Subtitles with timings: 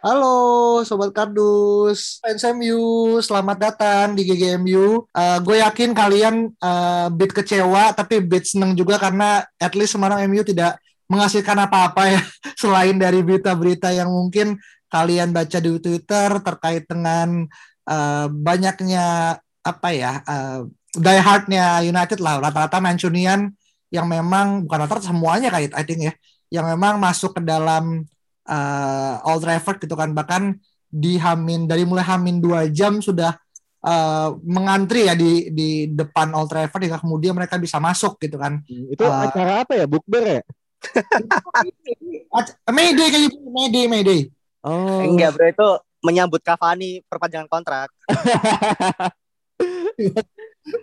[0.00, 5.04] Halo Sobat Kardus, fans MU, selamat datang di GGMU.
[5.12, 10.24] Uh, gue yakin kalian uh, bit kecewa tapi bit seneng juga karena at least Semarang
[10.24, 12.22] MU tidak menghasilkan apa-apa ya.
[12.64, 14.56] Selain dari berita-berita yang mungkin
[14.88, 17.44] kalian baca di Twitter terkait dengan
[17.84, 20.64] uh, banyaknya apa ya uh,
[20.96, 22.40] die hardnya United lah.
[22.40, 23.52] Rata-rata Mancunian
[23.92, 26.16] yang memang bukan rata-rata semuanya kayak I think ya
[26.48, 28.08] yang memang masuk ke dalam
[28.50, 30.58] uh, Old Trafford gitu kan bahkan
[30.90, 33.38] di Hamin dari mulai Hamin dua jam sudah
[33.86, 38.58] uh, mengantri ya di di depan Old Trafford hingga kemudian mereka bisa masuk gitu kan
[38.66, 39.86] Itu Uh, acara apa ya?
[39.86, 40.42] Bukber ya?
[42.74, 44.20] Mayday kayaknya Mayday Mayday
[44.60, 45.00] Oh.
[45.00, 45.68] Enggak bro itu
[46.04, 47.88] menyambut Cavani perpanjangan kontrak.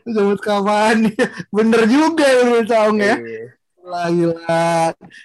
[0.05, 1.13] Sebut kapan
[1.53, 3.45] bener juga ya menurut Saung ya Iya.
[3.77, 4.65] Gila, gila.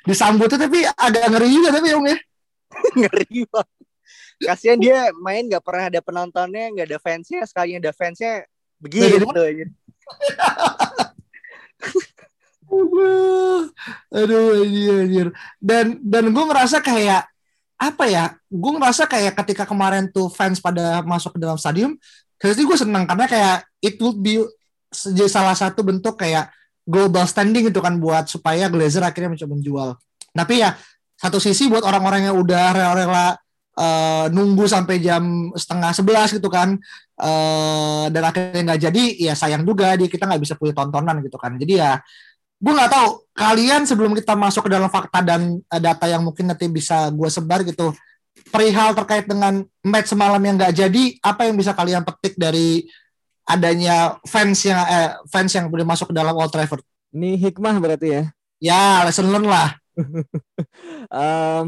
[0.07, 2.17] disambutnya tapi agak ngeri juga tapi Om ya
[2.99, 3.87] Ngeri banget.
[4.43, 8.45] Kasihan dia main nggak pernah ada penontonnya, nggak ada fansnya, sekali ada fansnya
[8.83, 9.23] begitu.
[9.31, 9.67] aja.
[12.73, 13.69] Aduh,
[14.09, 15.29] aduh anjir, anjir.
[15.61, 17.29] Dan dan gue merasa kayak
[17.79, 18.25] apa ya?
[18.49, 21.95] Gue ngerasa kayak ketika kemarin tuh fans pada masuk ke dalam stadium,
[22.41, 24.43] jadi gue seneng karena kayak it would be
[25.31, 26.51] salah satu bentuk kayak
[26.83, 29.89] global standing itu kan buat supaya Glazer akhirnya mencoba menjual.
[30.33, 30.75] Tapi ya
[31.23, 33.39] satu sisi buat orang-orang yang udah rela-rela
[33.79, 36.75] eh, nunggu sampai jam setengah sebelas gitu kan
[37.23, 41.39] eh, dan akhirnya nggak jadi ya sayang juga di kita nggak bisa punya tontonan gitu
[41.39, 41.55] kan.
[41.55, 42.03] Jadi ya
[42.63, 46.51] gue nggak tahu kalian sebelum kita masuk ke dalam fakta dan eh, data yang mungkin
[46.51, 47.95] nanti bisa gue sebar gitu
[48.51, 52.83] perihal terkait dengan match semalam yang nggak jadi apa yang bisa kalian petik dari
[53.47, 56.83] adanya fans yang eh, fans yang boleh masuk ke dalam Old Trafford?
[57.15, 58.23] Ini hikmah berarti ya.
[58.63, 59.82] ya lesson learn lah
[61.13, 61.67] Em,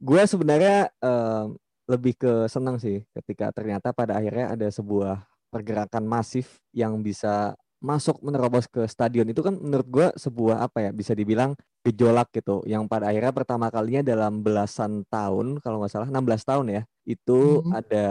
[0.00, 1.56] gue sebenarnya em,
[1.90, 8.20] lebih ke senang sih ketika ternyata pada akhirnya ada sebuah pergerakan masif yang bisa masuk
[8.22, 9.26] menerobos ke stadion.
[9.28, 12.60] Itu kan menurut gue sebuah apa ya bisa dibilang gejolak gitu.
[12.68, 17.64] Yang pada akhirnya pertama kalinya dalam belasan tahun kalau nggak salah 16 tahun ya itu
[17.64, 17.72] Mhm.
[17.74, 18.06] ada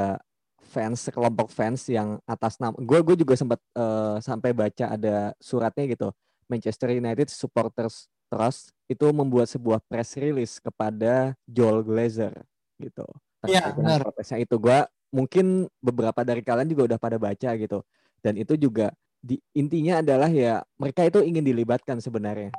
[0.69, 5.85] fans sekelompok fans yang atas nama gue gue juga sempat eh, sampai baca ada suratnya
[5.89, 6.09] gitu.
[6.49, 12.33] Manchester United Supporters Trust itu membuat sebuah press release kepada Joel Glazer
[12.81, 13.05] gitu.
[13.45, 14.03] Iya, benar.
[14.03, 17.85] protesnya itu gua mungkin beberapa dari kalian juga udah pada baca gitu.
[18.19, 18.91] Dan itu juga
[19.22, 22.51] di intinya adalah ya mereka itu ingin dilibatkan sebenarnya.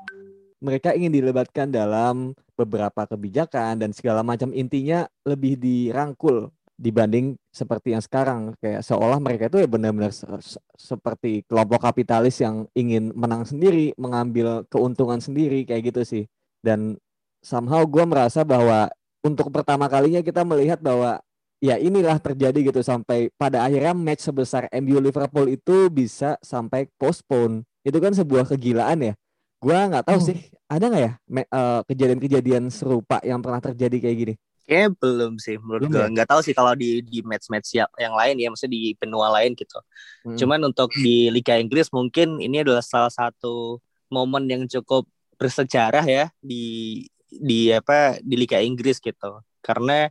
[0.60, 8.00] Mereka ingin dilibatkan dalam beberapa kebijakan dan segala macam intinya lebih dirangkul dibanding seperti yang
[8.00, 13.44] sekarang kayak seolah mereka itu ya benar-benar se- se- seperti kelompok kapitalis yang ingin menang
[13.44, 16.24] sendiri, mengambil keuntungan sendiri kayak gitu sih.
[16.64, 16.96] Dan
[17.44, 18.88] somehow gue merasa bahwa
[19.20, 21.20] untuk pertama kalinya kita melihat bahwa
[21.60, 27.68] ya inilah terjadi gitu sampai pada akhirnya match sebesar MU Liverpool itu bisa sampai postpone.
[27.84, 29.14] Itu kan sebuah kegilaan ya.
[29.60, 30.28] Gua nggak tahu Hmm.
[30.32, 30.38] sih
[30.72, 31.12] ada nggak ya
[31.44, 34.34] eh, kejadian-kejadian serupa yang pernah terjadi kayak gini.
[34.66, 36.02] Kayaknya belum sih menurut Belum gue.
[36.02, 36.08] ya?
[36.14, 39.52] Nggak tahu sih kalau di di match-match yang, yang lain ya, maksudnya di benua lain
[39.58, 39.78] gitu.
[40.26, 40.38] Mm.
[40.38, 45.06] Cuman untuk di Liga Inggris mungkin ini adalah salah satu momen yang cukup
[45.40, 49.42] bersejarah ya di di apa di Liga Inggris gitu.
[49.64, 50.10] Karena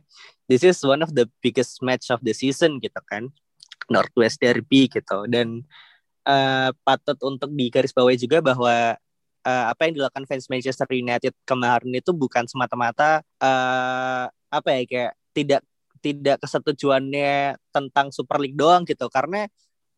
[0.50, 3.32] this is one of the biggest match of the season gitu kan.
[3.90, 5.66] Northwest Derby gitu dan
[6.24, 8.94] eh, patut untuk digarisbawahi juga bahwa
[9.44, 15.12] eh, apa yang dilakukan fans Manchester United kemarin itu bukan semata-mata eh, apa ya kayak
[15.32, 15.62] tidak
[16.00, 19.06] tidak kesetujuannya tentang Super League doang gitu.
[19.12, 19.46] Karena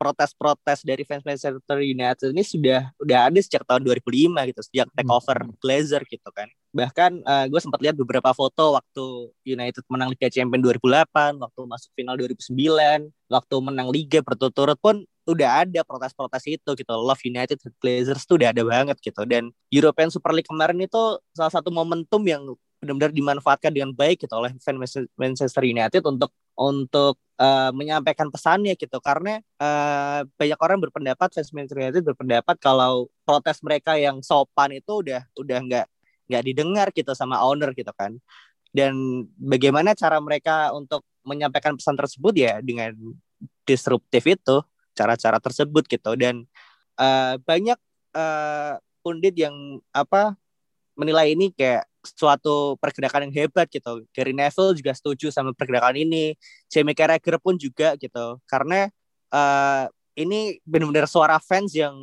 [0.02, 5.46] protes-protes dari fans Manchester United ini sudah udah ada sejak tahun 2005 gitu sejak takeover
[5.62, 6.50] Glazer gitu kan.
[6.74, 12.18] Bahkan gue sempat lihat beberapa foto waktu United menang Liga Champions 2008 waktu masuk final
[12.18, 16.92] 2009 waktu menang Liga berturut-turut pun udah ada protes-protes itu gitu.
[16.98, 19.22] Love United Glazers tuh udah ada banget gitu.
[19.22, 22.42] Dan European Super League kemarin itu salah satu momentum yang
[22.82, 28.98] benar-benar dimanfaatkan dengan baik gitu oleh fans Manchester United untuk untuk uh, menyampaikan pesannya gitu.
[28.98, 34.98] Karena uh, banyak orang berpendapat fans Manchester United berpendapat kalau protes mereka yang sopan itu
[34.98, 35.86] udah udah nggak
[36.26, 38.18] nggak didengar gitu sama owner gitu kan.
[38.74, 42.90] Dan bagaimana cara mereka untuk menyampaikan pesan tersebut ya dengan
[43.62, 44.58] disruptif itu
[44.98, 46.18] cara-cara tersebut gitu.
[46.18, 46.50] Dan
[46.98, 47.78] uh, banyak
[48.18, 48.74] uh,
[49.06, 49.54] pundit yang
[49.94, 50.34] apa
[50.98, 54.02] menilai ini kayak suatu pergerakan yang hebat gitu.
[54.10, 56.34] Gary Neville juga setuju sama pergerakan ini.
[56.66, 58.42] Jamie Carragher pun juga gitu.
[58.50, 58.90] Karena
[59.30, 59.86] uh,
[60.18, 61.94] ini benar-benar suara fans yang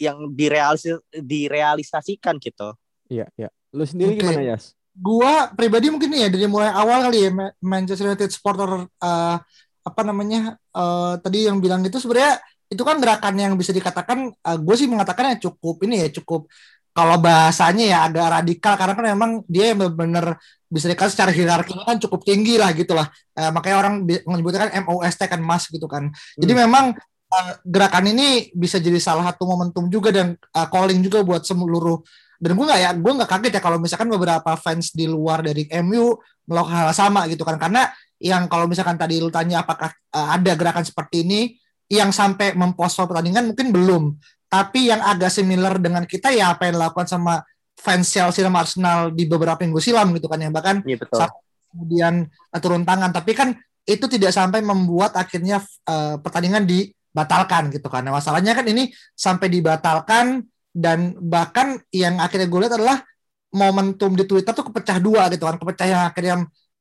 [0.00, 2.72] yang direalis direalisasikan gitu.
[3.12, 3.52] Iya, iya.
[3.76, 4.22] Lu sendiri okay.
[4.24, 4.72] gimana, Yas?
[4.96, 7.30] Gua pribadi mungkin ya dari mulai awal kali ya
[7.60, 9.36] Manchester United supporter uh,
[9.80, 14.58] apa namanya uh, tadi yang bilang itu sebenarnya itu kan gerakan yang bisa dikatakan uh,
[14.60, 16.46] gue sih mengatakannya cukup ini ya cukup
[16.90, 20.36] kalau bahasanya ya agak radikal karena kan memang dia yang benar-benar
[20.70, 23.10] bisa dikatakan secara hierarki kan cukup tinggi lah gitu lah.
[23.34, 26.10] Uh, makanya orang menyebutnya kan MOST kan mas gitu kan.
[26.10, 26.38] Hmm.
[26.38, 26.94] jadi memang
[27.30, 32.02] uh, gerakan ini bisa jadi salah satu momentum juga dan uh, calling juga buat seluruh.
[32.40, 35.68] Dan gue nggak ya gue nggak kaget ya kalau misalkan beberapa fans di luar dari
[35.84, 36.16] MU
[36.46, 37.58] melakukan hal sama gitu kan.
[37.58, 37.90] Karena
[38.22, 41.40] yang kalau misalkan tadi lu tanya apakah uh, ada gerakan seperti ini
[41.90, 44.02] yang sampai mempospon pertandingan mungkin belum
[44.50, 47.46] tapi yang agak similar dengan kita ya apa yang dilakukan sama
[47.78, 50.50] fans Chelsea dan Arsenal di beberapa minggu silam gitu kan ya.
[50.50, 51.22] Bahkan ya, betul.
[51.72, 53.14] kemudian uh, turun tangan.
[53.14, 53.54] Tapi kan
[53.86, 58.02] itu tidak sampai membuat akhirnya uh, pertandingan dibatalkan gitu kan.
[58.02, 60.44] Nah, masalahnya kan ini sampai dibatalkan
[60.74, 62.98] dan bahkan yang akhirnya gue lihat adalah
[63.54, 65.56] momentum di Twitter tuh kepecah dua gitu kan.
[65.62, 66.34] Kepecah yang akhirnya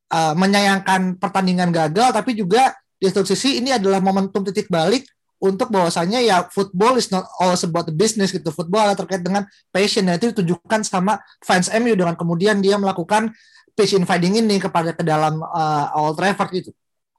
[0.10, 5.08] uh, menyayangkan pertandingan gagal tapi juga di satu sisi ini adalah momentum titik balik
[5.40, 8.52] untuk bahwasanya ya football is not all about the business gitu.
[8.52, 13.32] Football adalah terkait dengan passion dan itu ditunjukkan sama fans MU dengan kemudian dia melakukan
[13.74, 16.72] pitch inviting ini kepada ke dalam uh, Old Trafford gitu.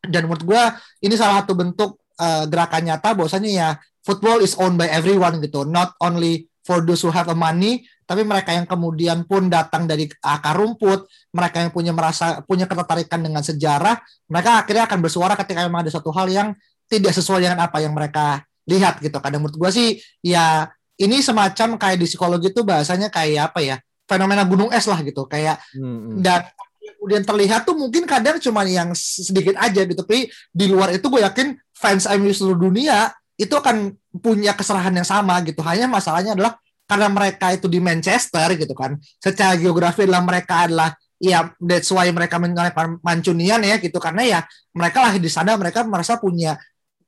[0.05, 0.63] Dan menurut gue
[1.09, 3.69] ini salah satu bentuk uh, gerakan nyata bahwasanya ya
[4.05, 8.27] football is owned by everyone gitu, not only for those who have the money, tapi
[8.27, 13.41] mereka yang kemudian pun datang dari akar rumput, mereka yang punya merasa punya ketertarikan dengan
[13.41, 13.97] sejarah,
[14.29, 16.49] mereka akhirnya akan bersuara ketika memang ada satu hal yang
[16.91, 19.15] tidak sesuai dengan apa yang mereka lihat gitu.
[19.23, 19.89] Kadang menurut gue sih
[20.21, 20.67] ya
[20.99, 23.77] ini semacam kayak di psikologi itu bahasanya kayak apa ya
[24.11, 25.25] fenomena gunung es lah gitu.
[25.31, 26.19] Kayak hmm.
[26.19, 26.51] dan
[26.99, 30.03] kemudian terlihat tuh mungkin kadang cuma yang sedikit aja gitu.
[30.03, 35.09] Tapi di luar itu gue yakin fans MU seluruh dunia itu akan punya keserahan yang
[35.09, 35.65] sama gitu.
[35.65, 38.99] Hanya masalahnya adalah karena mereka itu di Manchester gitu kan.
[39.23, 43.97] Secara geografi adalah mereka adalah ya that's why mereka menyalakan Mancunian ya gitu.
[43.97, 44.41] Karena ya
[44.77, 46.59] mereka lahir di sana mereka merasa punya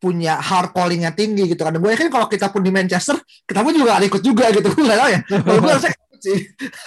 [0.03, 1.79] punya hard callingnya tinggi gitu kan.
[1.79, 4.67] Gue yakin kalau kita pun di Manchester, kita pun juga ikut juga gitu.
[4.75, 5.21] Gue tahu ya.
[5.23, 6.39] Kalau gue harusnya sih.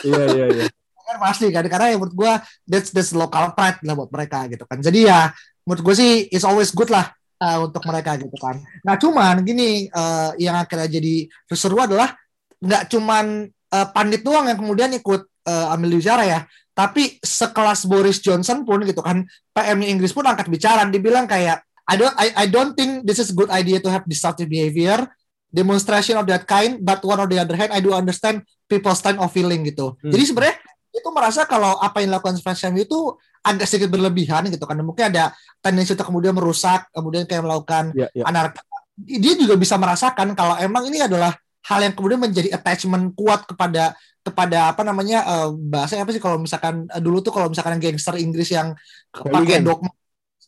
[0.03, 0.65] Iya iya iya.
[1.05, 2.33] Kan pasti kan karena yang menurut gue
[2.65, 4.81] that's that's local pride lah buat mereka gitu kan.
[4.81, 5.29] Jadi ya
[5.61, 7.13] menurut gue sih it's always good lah
[7.45, 8.57] uh, untuk mereka gitu kan.
[8.81, 12.09] Nah cuman gini uh, yang akhirnya jadi seru adalah
[12.57, 16.39] nggak cuman uh, pandit doang yang kemudian ikut uh, ambil bicara ya,
[16.73, 19.23] tapi sekelas Boris Johnson pun gitu kan,
[19.53, 23.31] PM Inggris pun angkat bicara, dibilang kayak I don't I, I don't think this is
[23.31, 25.05] a good idea to have disruptive behavior
[25.53, 29.21] demonstration of that kind but one on the other hand I do understand people's time
[29.21, 30.11] of feeling gitu hmm.
[30.11, 30.57] jadi sebenarnya
[30.95, 32.99] itu merasa kalau apa yang dilakukan fans itu
[33.45, 38.09] agak sedikit berlebihan gitu kan mungkin ada tendensi untuk kemudian merusak kemudian kayak melakukan yeah,
[38.15, 38.25] yeah.
[38.25, 38.63] anarki
[38.95, 41.35] dia juga bisa merasakan kalau emang ini adalah
[41.67, 43.91] hal yang kemudian menjadi attachment kuat kepada
[44.25, 48.15] kepada apa namanya uh, bahasa apa sih kalau misalkan uh, dulu tuh kalau misalkan gangster
[48.17, 48.73] Inggris yang
[49.11, 49.91] pakai dogma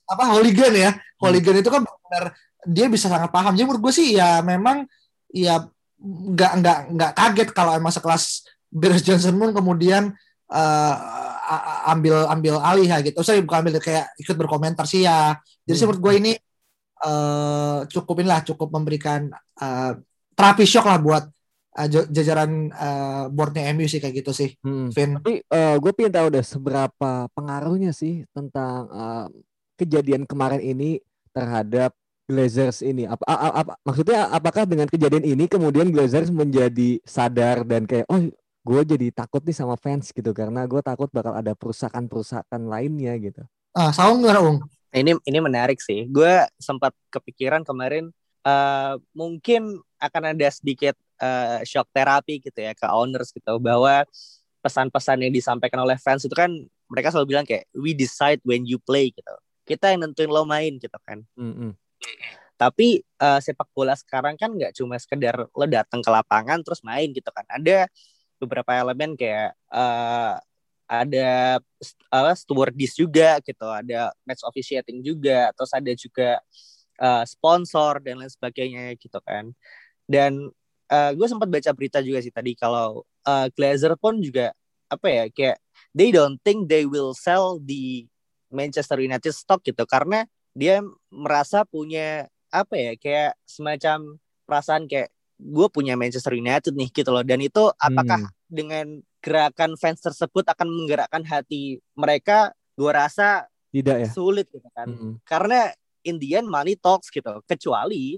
[0.08, 1.62] apa hooligan ya hooligan hmm.
[1.62, 2.26] itu kan benar
[2.68, 4.88] dia bisa sangat paham jadi menurut gue sih ya memang
[5.32, 5.68] ya
[6.02, 10.14] nggak nggak nggak kaget kalau emang sekelas Boris Johnson pun kemudian
[10.52, 10.94] uh,
[11.92, 15.84] ambil ambil alih ya gitu saya bukan ambil kayak ikut berkomentar sih ya jadi hmm.
[15.88, 16.32] menurut gue ini
[17.04, 19.92] uh, cukup inilah cukup memberikan uh,
[20.38, 21.24] terapi shock lah buat
[21.78, 24.90] uh, jajaran uh, boardnya MU sih kayak gitu sih, hmm.
[24.94, 25.18] Vin.
[25.22, 29.26] Tapi uh, gue pengen tahu deh seberapa pengaruhnya sih tentang uh,
[29.78, 31.00] kejadian kemarin ini
[31.32, 31.94] terhadap
[32.28, 33.08] Glazers ini?
[33.08, 38.20] Apa, apa, apa maksudnya apakah dengan kejadian ini kemudian Glazers menjadi sadar dan kayak oh
[38.68, 43.48] gue jadi takut nih sama fans gitu karena gue takut bakal ada perusakan-perusakan lainnya gitu.
[43.72, 44.60] Ah, saung nggak Ung?
[44.92, 46.10] Ini ini menarik sih.
[46.12, 48.12] Gue sempat kepikiran kemarin
[48.44, 54.04] uh, mungkin akan ada sedikit uh, shock terapi gitu ya ke owners gitu bahwa
[54.62, 56.52] pesan-pesan yang disampaikan oleh fans itu kan
[56.92, 59.36] mereka selalu bilang kayak we decide when you play gitu
[59.68, 61.72] kita yang nentuin lo main gitu kan mm -hmm.
[62.56, 67.12] tapi uh, sepak bola sekarang kan nggak cuma sekedar lo datang ke lapangan terus main
[67.12, 67.92] gitu kan ada
[68.40, 70.40] beberapa elemen kayak uh,
[70.88, 71.60] ada
[72.16, 76.40] uh, stewardess juga gitu, ada match officiating juga, terus ada juga
[76.98, 79.52] uh, sponsor dan lain sebagainya gitu kan.
[80.08, 80.48] Dan
[80.88, 84.56] uh, gue sempat baca berita juga sih tadi kalau uh, Glazer pun juga
[84.88, 85.60] apa ya kayak
[85.92, 88.08] they don't think they will sell the
[88.52, 90.24] Manchester United stock gitu karena
[90.58, 97.14] dia merasa punya apa ya kayak semacam perasaan kayak gue punya Manchester United nih gitu
[97.14, 97.22] loh.
[97.22, 98.34] Dan itu apakah hmm.
[98.50, 98.86] dengan
[99.22, 102.56] gerakan fans tersebut akan menggerakkan hati mereka?
[102.74, 104.10] Gue rasa tidak ya.
[104.10, 104.90] sulit gitu kan.
[104.90, 105.14] Hmm.
[105.28, 105.70] karena
[106.02, 107.44] in the end money talks gitu.
[107.46, 108.18] Kecuali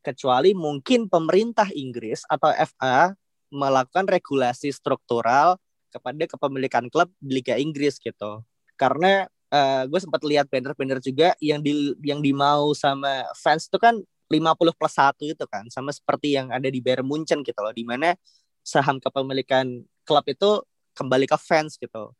[0.00, 3.12] kecuali mungkin pemerintah Inggris atau FA
[3.50, 5.58] melakukan regulasi struktural
[5.90, 8.46] kepada kepemilikan klub di Liga Inggris gitu.
[8.78, 13.98] Karena uh, gue sempat lihat banner-banner juga yang di yang dimau sama fans itu kan
[14.26, 17.86] 50 plus satu itu kan sama seperti yang ada di Bayern Munchen gitu loh di
[17.86, 18.18] mana
[18.66, 20.66] saham kepemilikan klub itu
[20.98, 22.10] kembali ke fans gitu.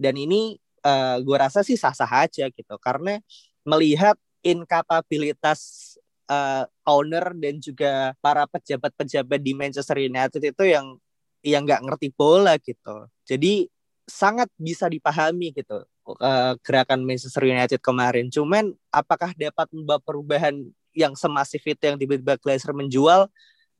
[0.00, 0.56] Dan ini
[0.86, 3.20] uh, eh, gue rasa sih sah-sah aja gitu karena
[3.68, 5.94] melihat inkapabilitas
[6.28, 10.96] uh, owner dan juga para pejabat-pejabat di Manchester United itu yang
[11.44, 13.08] yang nggak ngerti bola gitu.
[13.28, 13.68] Jadi
[14.08, 18.28] sangat bisa dipahami gitu uh, gerakan Manchester United kemarin.
[18.28, 20.54] Cuman apakah dapat membawa perubahan
[20.94, 23.26] yang semasif itu yang tiba-tiba Glazer menjual?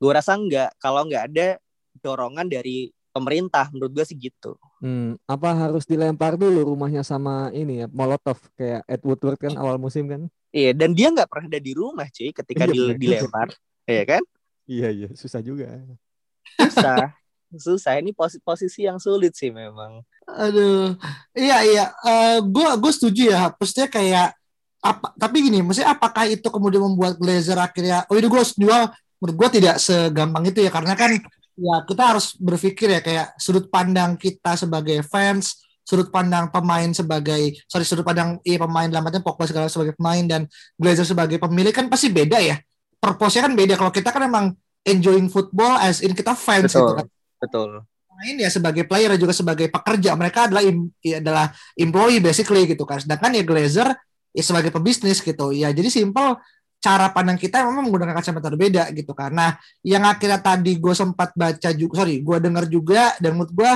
[0.01, 0.75] Gue rasa enggak.
[0.83, 1.49] Kalau nggak ada
[2.03, 4.59] dorongan dari pemerintah menurut gue sih gitu.
[4.83, 9.79] Hmm, apa harus dilempar dulu rumahnya sama ini ya Molotov kayak Ed Woodward kan awal
[9.79, 10.27] musim kan?
[10.51, 13.55] Iya dan dia nggak pernah ada di rumah cuy ketika iya, dilempar,
[13.87, 14.23] iya kan?
[14.67, 15.71] Iya iya susah juga.
[16.59, 17.15] Susah,
[17.55, 20.03] susah ini posisi posisi yang sulit sih memang.
[20.35, 20.99] Aduh,
[21.37, 24.29] iya iya, uh, eh, gue gue setuju ya, maksudnya kayak
[24.83, 25.07] apa?
[25.15, 28.83] Tapi gini, maksudnya apakah itu kemudian membuat Glazer akhirnya, oh itu gue jual,
[29.23, 31.15] menurut gue tidak segampang itu ya, karena kan
[31.55, 37.55] ya kita harus berpikir ya kayak sudut pandang kita sebagai fans sudut pandang pemain sebagai
[37.71, 41.87] sorry sudut pandang iya pemain dalam Pogba segala sebagai pemain dan Glazer sebagai pemilik kan
[41.87, 42.59] pasti beda ya.
[42.99, 43.77] Purpose-nya kan beda.
[43.77, 47.07] Kalau kita kan emang enjoying football as in kita fans betul, gitu kan.
[47.41, 47.71] betul
[48.15, 50.15] pemain ya sebagai player juga sebagai pekerja.
[50.15, 53.03] Mereka adalah im, ya, adalah employee basically gitu kan.
[53.03, 53.91] Sedangkan ya Glazer
[54.31, 55.51] ya sebagai pebisnis gitu.
[55.51, 56.39] Ya jadi simple
[56.79, 59.35] cara pandang kita memang menggunakan kacamata berbeda gitu kan.
[59.35, 63.73] Nah, yang akhirnya tadi gue sempat baca juga, sorry, gue dengar juga dan menurut gue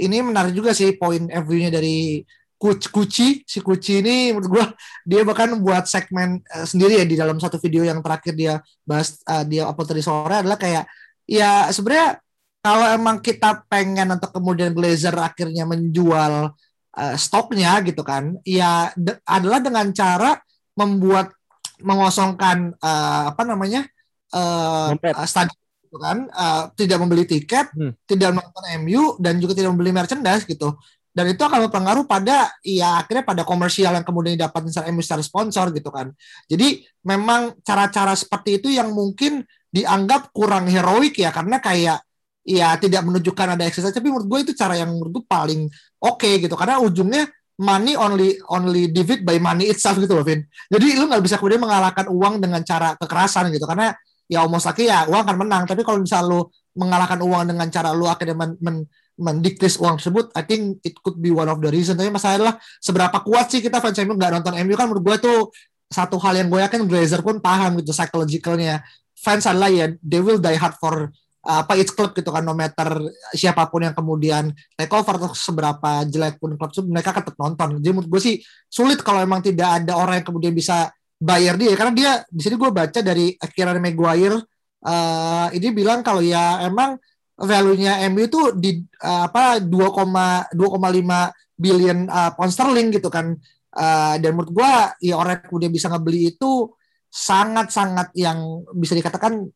[0.00, 2.24] ini menarik juga sih poin view-nya dari
[2.62, 4.64] Kuci, si Kuci ini menurut gue
[5.02, 9.18] dia bahkan buat segmen uh, sendiri ya di dalam satu video yang terakhir dia bahas
[9.26, 10.86] uh, dia upload tadi sore adalah kayak
[11.26, 12.21] ya sebenarnya
[12.62, 16.54] kalau emang kita pengen untuk kemudian Glazer akhirnya menjual
[16.94, 18.94] uh, stoknya gitu kan, ya
[19.26, 20.38] adalah dengan cara
[20.78, 21.34] membuat
[21.82, 23.82] mengosongkan uh, apa namanya
[24.30, 24.94] uh,
[25.26, 28.06] stadion gitu kan uh, tidak membeli tiket hmm.
[28.06, 30.78] tidak menonton MU dan juga tidak membeli merchandise gitu.
[31.12, 35.20] Dan itu akan berpengaruh pada ya akhirnya pada komersial yang kemudian didapat misalnya MU secara
[35.20, 36.08] sponsor gitu kan.
[36.48, 42.00] Jadi memang cara-cara seperti itu yang mungkin dianggap kurang heroik ya karena kayak
[42.42, 45.70] ya tidak menunjukkan ada ekses tapi menurut gue itu cara yang menurut gue paling
[46.02, 47.30] oke okay, gitu karena ujungnya
[47.62, 50.42] money only only divide by money itself gitu loh Vin.
[50.66, 53.92] Jadi lu nggak bisa kemudian mengalahkan uang dengan cara kekerasan gitu karena
[54.26, 55.62] ya almost lagi ya uang akan menang.
[55.68, 56.40] Tapi kalau misal lu
[56.74, 58.76] mengalahkan uang dengan cara lu akhirnya men, men,
[59.20, 61.94] mendiktis uang tersebut, I think it could be one of the reason.
[61.94, 65.16] Tapi masalah adalah seberapa kuat sih kita fans MU nggak nonton MU kan menurut gue
[65.28, 65.38] tuh
[65.92, 68.80] satu hal yang gue yakin Glazer pun paham gitu psychologicalnya.
[69.12, 73.02] Fans adalah ya they will die hard for apa it's club gitu kan no matter
[73.34, 77.82] siapa pun yang kemudian take over atau seberapa jelek pun klub mereka tetap nonton.
[77.82, 78.34] Jadi menurut gue sih
[78.70, 81.74] sulit kalau emang tidak ada orang yang kemudian bisa bayar dia.
[81.74, 84.38] Karena dia di sini gue baca dari Kieran Maguire
[84.86, 86.94] uh, ini bilang kalau ya emang
[87.34, 90.54] value-nya MU itu di uh, apa 2,2,5
[91.58, 93.34] billion uh, pound sterling gitu kan.
[93.72, 94.72] Uh, dan menurut gue
[95.10, 96.70] ya orang yang kemudian bisa ngebeli itu
[97.08, 99.48] sangat-sangat yang bisa dikatakan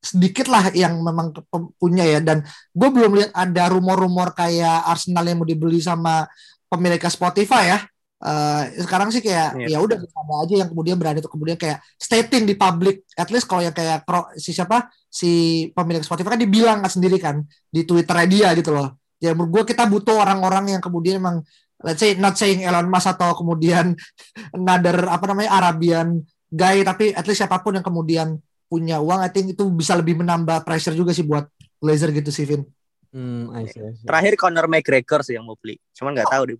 [0.00, 1.36] sedikit lah yang memang
[1.76, 2.20] punya ya.
[2.24, 2.42] Dan
[2.72, 6.24] gue belum lihat ada rumor-rumor kayak Arsenal yang mau dibeli sama
[6.66, 7.80] pemilik Spotify ya.
[8.20, 9.76] Uh, sekarang sih kayak yeah.
[9.76, 13.04] ya udah ada aja yang kemudian berani untuk kemudian kayak stating di public.
[13.16, 14.04] At least kalau yang kayak
[14.36, 14.88] si siapa?
[15.08, 15.30] Si
[15.72, 19.00] pemilik Spotify kan dibilang kan sendiri kan di Twitter dia gitu loh.
[19.20, 21.44] Ya menurut gue kita butuh orang-orang yang kemudian emang
[21.84, 23.96] let's say not saying Elon Musk atau kemudian
[24.56, 28.36] another apa namanya Arabian guy tapi at least siapa pun yang kemudian
[28.70, 31.50] punya uang, I think itu bisa lebih menambah pressure juga sih buat
[31.82, 32.62] Glazer gitu sih, Vin.
[33.10, 34.06] Hmm, I see, I see.
[34.06, 35.74] Terakhir Conor McGregor sih yang mau beli.
[35.98, 36.58] Cuman nggak tahu deh.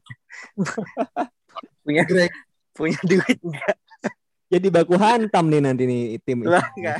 [1.86, 2.34] punya Greg.
[2.74, 3.76] punya duit enggak.
[4.50, 6.98] Jadi baku hantam nih nanti nih tim Lah, ya.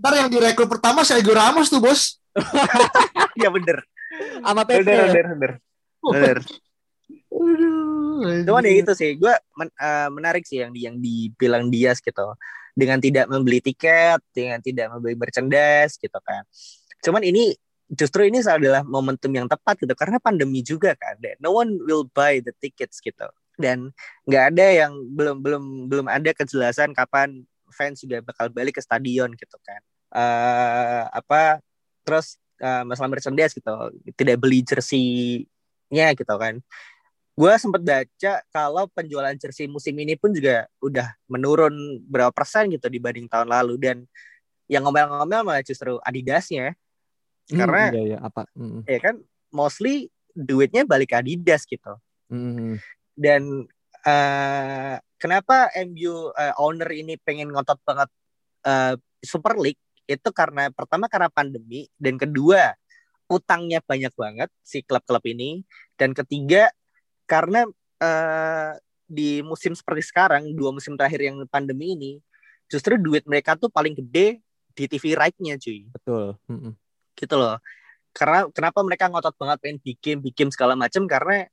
[0.00, 2.16] Ntar yang direkrut pertama saya Ramos tuh, Bos.
[3.38, 3.82] Iya bener.
[4.40, 4.86] Sama Pepe.
[4.86, 5.52] Bener, bener, bener.
[6.04, 6.38] bener
[7.34, 8.46] Aduh.
[8.46, 12.22] cuman ya itu sih gue men- eh, menarik sih yang di yang dibilang Dias gitu
[12.74, 16.42] dengan tidak membeli tiket dengan tidak membeli merchandise gitu kan.
[17.00, 17.54] Cuman ini
[17.86, 22.42] justru ini adalah momentum yang tepat gitu karena pandemi juga kan no one will buy
[22.42, 23.30] the tickets gitu.
[23.54, 23.94] Dan
[24.26, 29.30] nggak ada yang belum belum belum ada kejelasan kapan fans juga bakal balik ke stadion
[29.38, 29.80] gitu kan.
[30.14, 31.62] Eh apa
[32.02, 33.70] terus eh, masalah merchandise gitu
[34.18, 36.58] tidak beli jersey-nya gitu kan
[37.34, 42.86] gue sempat baca kalau penjualan jersey musim ini pun juga udah menurun berapa persen gitu
[42.86, 43.74] dibanding tahun lalu.
[43.74, 43.96] Dan
[44.70, 46.78] yang ngomel-ngomel malah justru Adidasnya.
[47.50, 48.46] Hmm, Karena- iya, iya, apa?
[48.54, 49.14] Mm, ya kan
[49.50, 51.98] mostly duitnya balik ke Adidas gitu.
[52.32, 52.74] Mm, mm.
[53.14, 53.42] dan
[54.06, 58.08] eh, kenapa MU eh, owner ini pengen ngotot banget
[58.64, 59.82] eh, Super League?
[60.06, 62.72] Itu karena pertama karena pandemi dan kedua
[63.28, 65.66] utangnya banyak banget si klub-klub ini.
[65.98, 66.72] Dan ketiga
[67.24, 67.66] karena
[68.00, 68.72] eh,
[69.04, 72.12] di musim seperti sekarang dua musim terakhir yang pandemi ini
[72.68, 74.40] justru duit mereka tuh paling gede
[74.74, 76.34] di TV right-nya cuy betul.
[76.50, 76.72] Mm, mm.
[77.14, 77.56] gitu loh.
[78.14, 81.50] Karena kenapa mereka ngotot banget pengen bikin bikin segala macam karena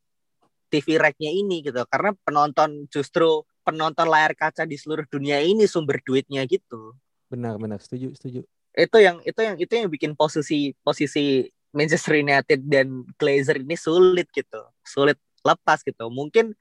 [0.69, 1.81] TV rack-nya ini gitu.
[1.89, 6.93] Karena penonton justru penonton layar kaca di seluruh dunia ini sumber duitnya gitu.
[7.29, 7.81] Benar, benar.
[7.81, 8.41] Setuju, setuju.
[8.71, 14.29] Itu yang itu yang itu yang bikin posisi posisi Manchester United dan Glazer ini sulit
[14.29, 14.61] gitu.
[14.85, 16.07] Sulit lepas gitu.
[16.07, 16.53] Mungkin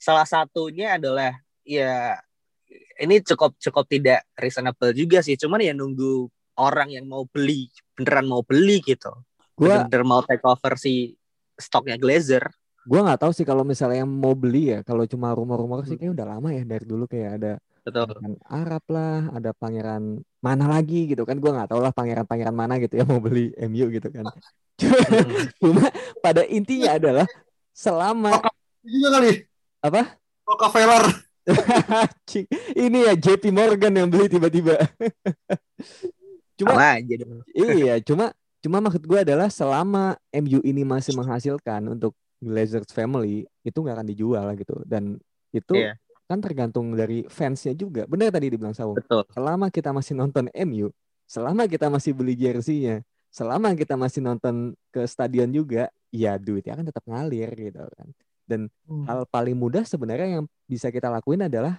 [0.00, 2.16] salah satunya adalah ya
[3.00, 5.36] ini cukup cukup tidak reasonable juga sih.
[5.36, 9.12] Cuman ya nunggu orang yang mau beli beneran mau beli gitu
[9.56, 11.16] Gua bener-bener mau take over si
[11.56, 12.44] stoknya Glazer
[12.88, 16.16] gua nggak tahu sih kalau misalnya yang mau beli ya, kalau cuma rumor-rumor sih kayak
[16.16, 17.52] udah lama ya dari dulu kayak ada
[17.84, 20.02] betul pangeran Arab lah, ada pangeran
[20.40, 21.36] mana lagi gitu kan.
[21.36, 24.24] Gua nggak tahu lah pangeran-pangeran mana gitu yang mau beli MU gitu kan.
[24.80, 25.44] Cuma, Hmm.
[25.60, 25.84] cuma
[26.24, 27.28] pada intinya adalah
[27.72, 28.40] selama
[28.82, 29.30] juga kali.
[29.80, 30.16] apa?
[30.46, 31.04] Rockefeller.
[32.84, 34.76] Ini ya JP Morgan yang beli tiba-tiba.
[36.60, 41.80] cuma sama aja dong iya, cuma cuma maksud gue adalah selama MU ini masih menghasilkan
[41.88, 45.16] untuk Glazers family itu nggak akan dijual gitu dan
[45.52, 45.96] itu Iya.
[46.28, 48.06] kan tergantung dari fansnya juga.
[48.06, 48.94] Benar tadi dibilang Saung.
[48.96, 50.88] betul Selama kita masih nonton MU,
[51.26, 53.02] selama kita masih beli jersey-nya,
[53.34, 58.08] selama kita masih nonton ke stadion juga, ya duitnya akan tetap ngalir gitu kan.
[58.46, 59.06] Dan Hmm.
[59.06, 61.78] hal paling mudah sebenarnya yang bisa kita lakuin adalah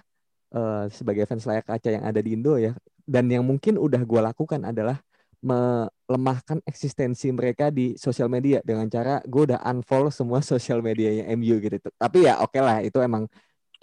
[0.54, 2.76] eh, sebagai fans layar kaca yang ada di Indo ya
[3.08, 5.00] dan yang mungkin udah gue lakukan adalah
[5.42, 11.58] melemahkan eksistensi mereka di sosial media dengan cara gue udah unfollow semua sosial medianya MU
[11.58, 13.26] gitu tapi ya oke lah itu emang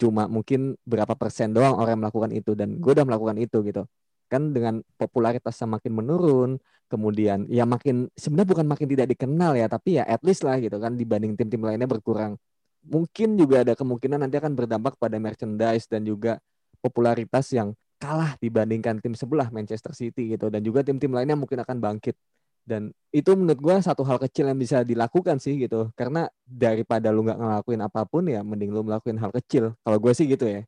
[0.00, 3.84] cuma mungkin berapa persen doang orang yang melakukan itu dan gue udah melakukan itu gitu
[4.32, 6.50] kan dengan popularitas yang makin menurun
[6.90, 10.74] kemudian ya makin sebenarnya bukan makin tidak dikenal ya tapi ya at least lah gitu
[10.82, 12.34] kan dibanding tim-tim lainnya berkurang.
[12.82, 16.42] Mungkin juga ada kemungkinan nanti akan berdampak pada merchandise dan juga
[16.82, 21.78] popularitas yang kalah dibandingkan tim sebelah Manchester City gitu dan juga tim-tim lainnya mungkin akan
[21.78, 22.18] bangkit.
[22.66, 27.22] Dan itu menurut gua satu hal kecil yang bisa dilakukan sih gitu karena daripada lu
[27.22, 29.78] nggak ngelakuin apa pun ya mending lu melakukan hal kecil.
[29.86, 30.62] Kalau gue sih gitu ya.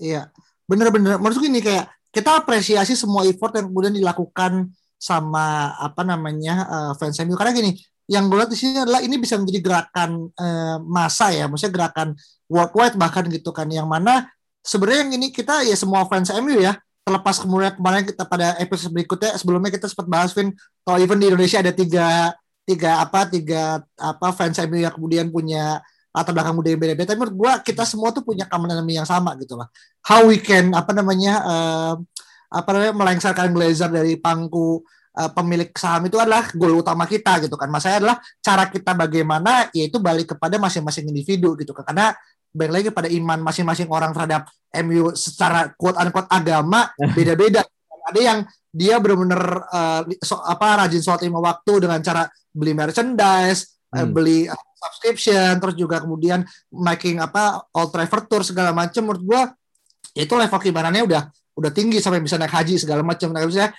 [0.00, 0.32] Iya,
[0.64, 1.20] bener-bener.
[1.20, 7.16] Maksudku ini kayak kita apresiasi semua effort yang kemudian dilakukan sama apa namanya eh, fans
[7.24, 7.72] MU karena gini,
[8.04, 12.08] yang gue lihat di sini adalah ini bisa menjadi gerakan eh, massa ya, maksudnya gerakan
[12.52, 14.28] worldwide bahkan gitu kan, yang mana
[14.60, 18.92] sebenarnya yang ini kita ya semua fans MU ya, terlepas kemudian kemarin kita pada episode
[18.92, 20.52] berikutnya sebelumnya kita sempat bahas Vin,
[20.84, 22.36] kalau even di Indonesia ada tiga
[22.68, 27.06] tiga apa tiga apa fans MU yang kemudian punya latar belakang budaya yang beda-beda.
[27.14, 29.70] Tapi menurut gue kita semua tuh punya common yang sama gitu lah.
[30.02, 31.94] How we can apa namanya eh,
[32.50, 34.82] apa namanya melengsarkan Glazer dari pangku
[35.16, 37.70] eh, pemilik saham itu adalah goal utama kita gitu kan.
[37.70, 41.86] Masalahnya adalah cara kita bagaimana yaitu balik kepada masing-masing individu gitu kan.
[41.86, 42.10] Karena
[42.50, 44.50] balik lagi pada iman masing-masing orang terhadap
[44.82, 47.62] MU secara quote unquote agama beda-beda.
[48.10, 48.38] Ada yang
[48.74, 54.10] dia benar-benar eh, so- apa rajin sholat lima waktu dengan cara beli merchandise, eh, Hmm.
[54.14, 59.02] beli uh, subscription, terus juga kemudian making apa Old Trafford Tour segala macam.
[59.02, 59.40] Menurut gua
[60.14, 61.22] ya itu level keimanannya udah
[61.56, 63.30] udah tinggi sampai bisa naik haji segala macam.
[63.34, 63.70] Nah, bisa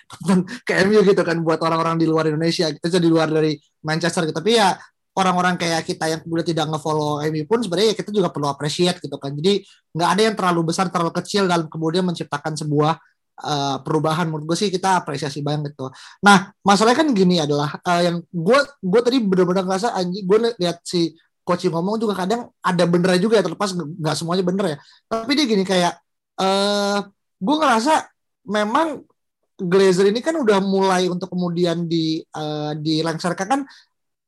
[0.67, 4.37] ke MU gitu kan buat orang-orang di luar Indonesia, kita di luar dari Manchester gitu.
[4.37, 4.75] Tapi ya
[5.11, 8.97] orang-orang kayak kita yang kemudian tidak nge-follow MU pun sebenarnya ya kita juga perlu appreciate
[9.03, 9.35] gitu kan.
[9.35, 12.95] Jadi nggak ada yang terlalu besar, terlalu kecil dalam kemudian menciptakan sebuah
[13.43, 15.91] uh, perubahan menurut gue sih kita apresiasi banget gitu.
[16.23, 20.79] Nah masalahnya kan gini adalah uh, yang gue gue tadi benar-benar ngerasa anjing gue lihat
[20.87, 24.77] si coach ngomong juga kadang ada benernya juga ya terlepas nggak semuanya bener ya.
[25.11, 25.93] Tapi dia gini kayak
[26.39, 26.99] eh
[27.41, 27.93] gue ngerasa
[28.47, 29.01] memang
[29.61, 33.61] Glazer ini kan udah mulai untuk kemudian di uh, dilengsarkan kan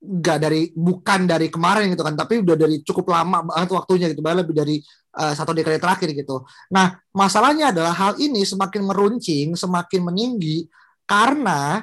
[0.03, 4.21] nggak dari bukan dari kemarin gitu kan tapi udah dari cukup lama banget waktunya gitu
[4.21, 4.77] bahkan lebih dari
[5.17, 6.45] uh, satu dekade terakhir gitu.
[6.69, 10.69] Nah masalahnya adalah hal ini semakin meruncing semakin meninggi
[11.07, 11.81] karena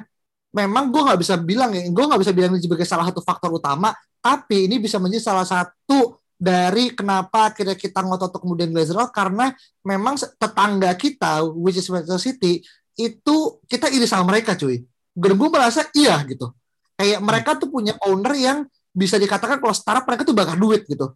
[0.55, 3.51] memang gue nggak bisa bilang ya gue nggak bisa bilang ini sebagai salah satu faktor
[3.57, 3.91] utama
[4.21, 9.53] tapi ini bisa menjadi salah satu dari kenapa akhirnya kita ngotot kemudian Glazer karena
[9.85, 12.65] memang tetangga kita which is Manchester City
[12.97, 14.81] itu kita iri sama mereka cuy.
[15.13, 16.49] Dan gue merasa iya gitu.
[16.97, 17.25] Kayak hmm.
[17.29, 18.57] mereka tuh punya owner yang
[18.89, 21.13] bisa dikatakan kalau startup mereka tuh bakar duit gitu.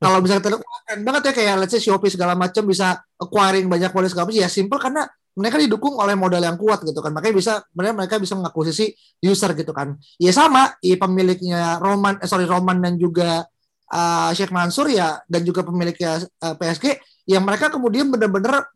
[0.00, 3.92] Kalau bisa kita keren banget ya kayak let's say Shopee segala macam bisa acquiring banyak
[3.92, 5.04] modal segala macam ya simple karena
[5.36, 7.12] mereka didukung oleh modal yang kuat gitu kan.
[7.12, 9.98] Makanya bisa mereka mereka bisa mengakuisisi user gitu kan.
[10.16, 13.44] Ya sama ya pemiliknya Roman eh, sorry Roman dan juga
[13.90, 16.86] uh, Sheikh Mansur ya dan juga pemiliknya uh, eh, PSG
[17.28, 18.70] yang mereka kemudian benar-benar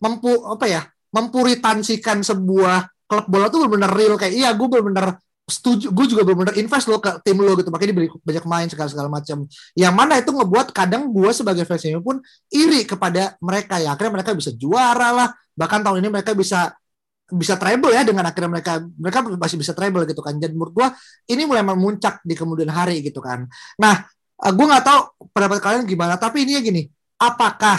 [0.00, 4.14] mampu apa ya mempuritansikan sebuah klub bola tuh benar-benar real.
[4.16, 7.68] Kayak iya gue benar-benar setuju gue juga benar-benar invest lo ke tim lo gitu.
[7.68, 9.44] Makanya diberi banyak main segala segala macam
[9.76, 12.18] yang mana itu ngebuat kadang gue sebagai fans ini pun
[12.50, 13.78] iri kepada mereka.
[13.78, 15.28] Ya akhirnya mereka bisa juara lah.
[15.54, 16.72] Bahkan tahun ini mereka bisa
[17.24, 20.36] bisa treble ya dengan akhirnya mereka mereka masih bisa treble gitu kan.
[20.36, 20.88] Jadi menurut gue
[21.30, 23.48] ini mulai memuncak di kemudian hari gitu kan.
[23.80, 24.04] Nah
[24.42, 26.82] eh, gue nggak tahu pendapat kalian gimana tapi ini ya gini
[27.20, 27.78] apakah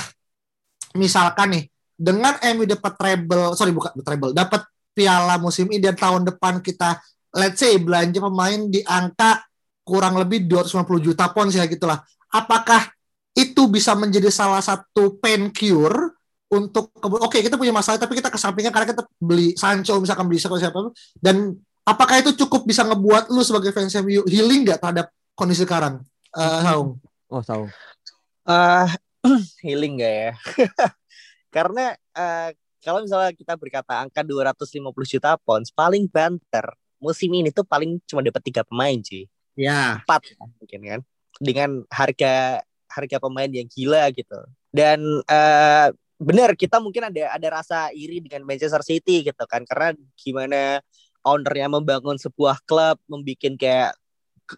[0.95, 1.63] misalkan nih
[1.95, 4.63] dengan MU dapat treble sorry bukan treble dapat
[4.95, 6.99] piala musim ini dan tahun depan kita
[7.35, 9.43] let's say belanja pemain di angka
[9.85, 12.01] kurang lebih 250 juta pounds ya gitulah.
[12.33, 12.89] Apakah
[13.37, 16.17] itu bisa menjadi salah satu pain cure
[16.49, 20.39] untuk oke okay, kita punya masalah tapi kita kesampingkan karena kita beli Sancho misalkan beli
[20.39, 20.77] siapa siapa
[21.19, 21.51] dan
[21.83, 25.99] apakah itu cukup bisa ngebuat lu sebagai fans MU healing nggak terhadap kondisi sekarang
[26.35, 26.89] uh, Saung?
[27.31, 27.71] Oh Saung.
[28.45, 28.87] Uh,
[29.65, 30.31] healing gak ya?
[31.55, 32.49] karena uh,
[32.83, 36.69] kalau misalnya kita berkata angka 250 juta pounds paling banter
[36.99, 39.27] musim ini tuh paling cuma dapat tiga pemain sih.
[39.55, 40.01] Ya.
[40.03, 41.01] Empat mungkin kan.
[41.37, 44.39] Dengan harga harga pemain yang gila gitu.
[44.71, 49.91] Dan uh, benar kita mungkin ada ada rasa iri dengan Manchester City gitu kan karena
[50.15, 50.79] gimana
[51.25, 53.91] ownernya membangun sebuah klub, membuat kayak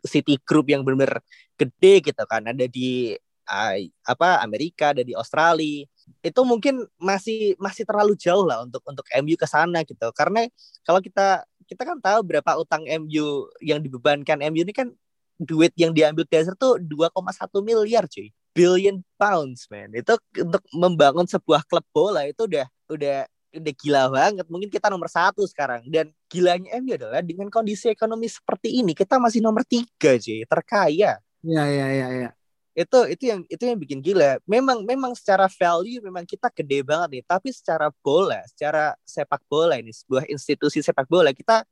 [0.04, 1.24] City Group yang benar-benar
[1.56, 2.44] gede gitu kan.
[2.46, 3.16] Ada di
[3.48, 5.88] uh, apa Amerika, ada di Australia.
[6.24, 10.08] Itu mungkin masih masih terlalu jauh lah untuk untuk MU ke sana gitu.
[10.16, 10.46] Karena
[10.84, 14.40] kalau kita kita kan tahu berapa utang MU yang dibebankan.
[14.52, 14.92] MU ini kan
[15.38, 17.14] duit yang diambil dasar tuh 2,1
[17.62, 18.32] miliar cuy.
[18.56, 19.94] Billion pounds man.
[19.94, 24.46] Itu untuk membangun sebuah klub bola itu udah udah udah gila banget.
[24.52, 25.86] Mungkin kita nomor satu sekarang.
[25.88, 31.20] Dan gilanya MU adalah dengan kondisi ekonomi seperti ini kita masih nomor tiga cuy terkaya.
[31.46, 32.30] Ya ya ya ya
[32.78, 34.38] itu itu yang itu yang bikin gila.
[34.46, 37.24] Memang memang secara value memang kita gede banget nih.
[37.26, 41.66] Tapi secara bola secara sepak bola ini sebuah institusi sepak bola kita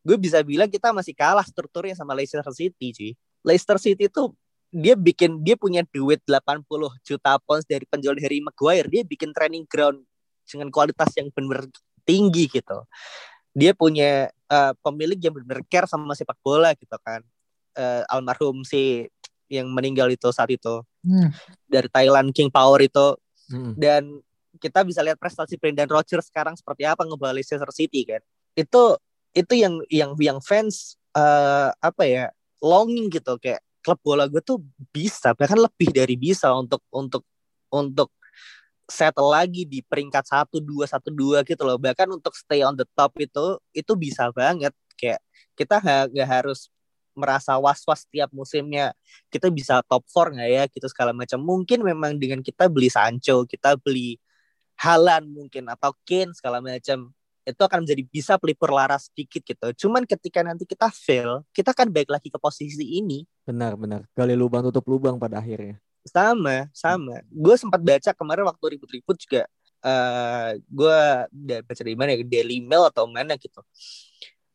[0.00, 3.12] gue bisa bilang kita masih kalah strukturnya sama Leicester City cuy
[3.44, 4.32] Leicester City itu
[4.72, 6.64] dia bikin dia punya duit 80
[7.04, 8.88] juta pounds dari penjual Harry Maguire.
[8.88, 10.02] Dia bikin training ground
[10.46, 11.66] dengan kualitas yang benar
[12.06, 12.86] tinggi gitu.
[13.56, 17.20] Dia punya uh, pemilik yang benar care sama sepak bola gitu kan.
[17.76, 19.10] Uh, almarhum si
[19.50, 20.82] yang meninggal itu saat itu.
[21.06, 21.30] Hmm.
[21.70, 23.14] dari Thailand King Power itu.
[23.46, 23.78] Hmm.
[23.78, 24.02] dan
[24.58, 28.18] kita bisa lihat prestasi Brendan Rodgers sekarang seperti apa ngebawa Leicester City kan.
[28.56, 28.98] Itu
[29.36, 32.24] itu yang yang yang fans uh, apa ya
[32.64, 33.36] longing gitu.
[33.38, 34.58] Kayak klub bola gue tuh
[34.90, 37.22] bisa bahkan lebih dari bisa untuk untuk
[37.70, 38.10] untuk
[38.86, 42.86] settle lagi di peringkat satu dua satu dua gitu loh bahkan untuk stay on the
[42.94, 45.20] top itu itu bisa banget kayak
[45.58, 46.70] kita nggak harus
[47.16, 48.92] merasa was-was setiap musimnya
[49.32, 53.48] kita bisa top 4 nggak ya gitu segala macam mungkin memang dengan kita beli Sancho
[53.48, 54.20] kita beli
[54.76, 59.86] Halan mungkin atau Kane segala macam itu akan menjadi bisa pelipur laras sedikit gitu.
[59.86, 63.22] Cuman ketika nanti kita fail, kita akan baik lagi ke posisi ini.
[63.46, 64.02] Benar, benar.
[64.18, 65.78] Gali lubang tutup lubang pada akhirnya.
[66.06, 67.18] Sama, sama.
[67.28, 69.44] Gue sempat baca kemarin waktu ribut-ribut juga.
[69.82, 71.00] Uh, gue
[71.62, 73.60] baca di mana ya, Daily Mail atau mana gitu.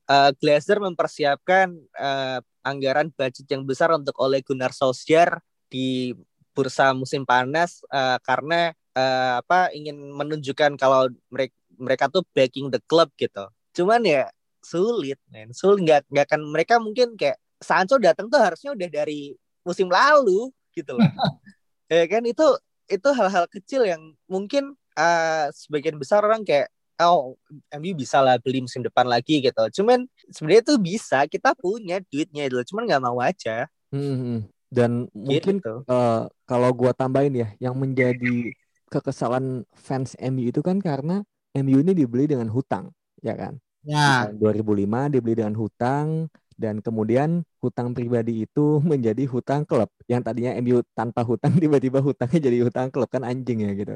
[0.07, 5.39] Uh, Glazer mempersiapkan uh, anggaran budget yang besar untuk oleh Gunnar Solskjaer
[5.71, 6.11] di
[6.51, 12.81] bursa musim panas uh, karena uh, apa ingin menunjukkan kalau mereka mereka tuh backing the
[12.85, 13.47] club gitu.
[13.73, 14.27] Cuman ya
[14.61, 15.55] sulit, men.
[15.55, 19.33] Sulit nggak nggak akan mereka mungkin kayak Sancho datang tuh harusnya udah dari
[19.65, 21.05] musim lalu gitu loh.
[21.91, 22.45] ya kan itu
[22.91, 26.67] itu hal-hal kecil yang mungkin uh, sebagian besar orang kayak
[27.01, 27.33] oh
[27.81, 29.81] MU bisa lah beli musim depan lagi gitu.
[29.81, 33.65] Cuman sebenarnya tuh bisa, kita punya duitnya dulu, cuman nggak mau aja.
[33.91, 34.39] Hmm, hmm.
[34.71, 35.83] dan mungkin gitu.
[35.91, 38.55] uh, kalau gua tambahin ya, yang menjadi
[38.87, 42.87] kekesalan fans MU itu kan karena MU ini dibeli dengan hutang,
[43.19, 43.59] ya kan?
[43.81, 44.29] Ya.
[44.37, 46.29] 2005 dibeli dengan hutang
[46.61, 49.89] dan kemudian hutang pribadi itu menjadi hutang klub.
[50.11, 53.09] Yang tadinya MU tanpa hutang tiba-tiba hutangnya jadi hutang klub.
[53.09, 53.95] Kan anjing ya gitu.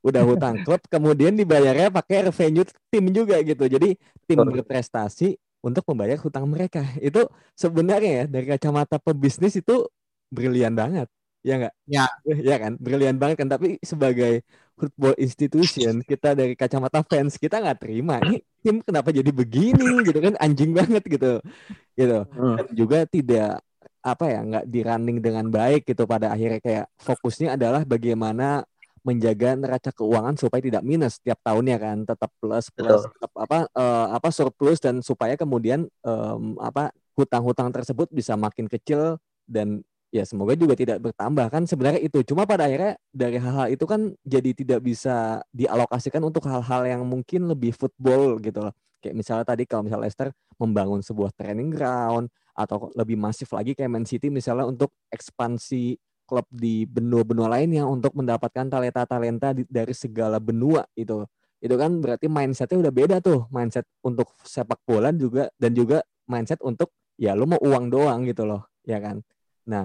[0.00, 3.64] Udah hutang klub kemudian dibayarnya pakai revenue tim juga gitu.
[3.68, 3.88] Jadi
[4.24, 6.80] tim berprestasi untuk membayar hutang mereka.
[6.98, 9.84] Itu sebenarnya ya dari kacamata pebisnis itu
[10.32, 11.08] brilian banget.
[11.40, 12.04] Ya enggak Ya.
[12.28, 12.72] ya kan?
[12.80, 13.48] Brilian banget kan.
[13.52, 14.44] Tapi sebagai
[14.80, 20.04] football institution kita dari kacamata fans kita nggak terima ini tim kenapa jadi begini?
[20.04, 21.40] Gitu kan anjing banget gitu.
[21.96, 22.18] Gitu.
[22.32, 22.56] Hmm.
[22.56, 23.60] dan juga tidak
[24.00, 26.60] apa ya nggak di running dengan baik gitu pada akhirnya.
[26.60, 28.64] Kayak fokusnya adalah bagaimana
[29.00, 31.98] menjaga neraca keuangan supaya tidak minus setiap tahunnya kan.
[32.04, 33.12] Tetap plus plus Betul.
[33.16, 39.20] tetap apa eh, apa surplus dan supaya kemudian em, apa hutang-hutang tersebut bisa makin kecil
[39.44, 41.46] dan ya semoga juga tidak bertambah.
[41.50, 42.22] Kan sebenarnya itu.
[42.26, 47.46] Cuma pada akhirnya dari hal-hal itu kan jadi tidak bisa dialokasikan untuk hal-hal yang mungkin
[47.50, 48.74] lebih football gitu loh.
[49.00, 50.28] Kayak misalnya tadi kalau misalnya Leicester
[50.60, 55.96] membangun sebuah training ground atau lebih masif lagi kayak Man City misalnya untuk ekspansi
[56.28, 61.24] klub di benua-benua lainnya untuk mendapatkan talenta-talenta dari segala benua itu
[61.60, 63.48] itu kan berarti mindsetnya udah beda tuh.
[63.48, 68.48] Mindset untuk sepak bola juga dan juga mindset untuk ya lu mau uang doang gitu
[68.48, 69.20] loh ya kan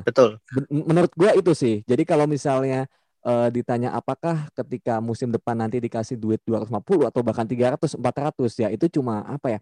[0.05, 0.37] Betul.
[0.51, 1.81] Ben- menurut gua itu sih.
[1.83, 2.85] Jadi kalau misalnya
[3.25, 8.69] eh, ditanya apakah ketika musim depan nanti dikasih duit 250 atau bahkan 300 400 ya
[8.69, 9.59] itu cuma apa ya?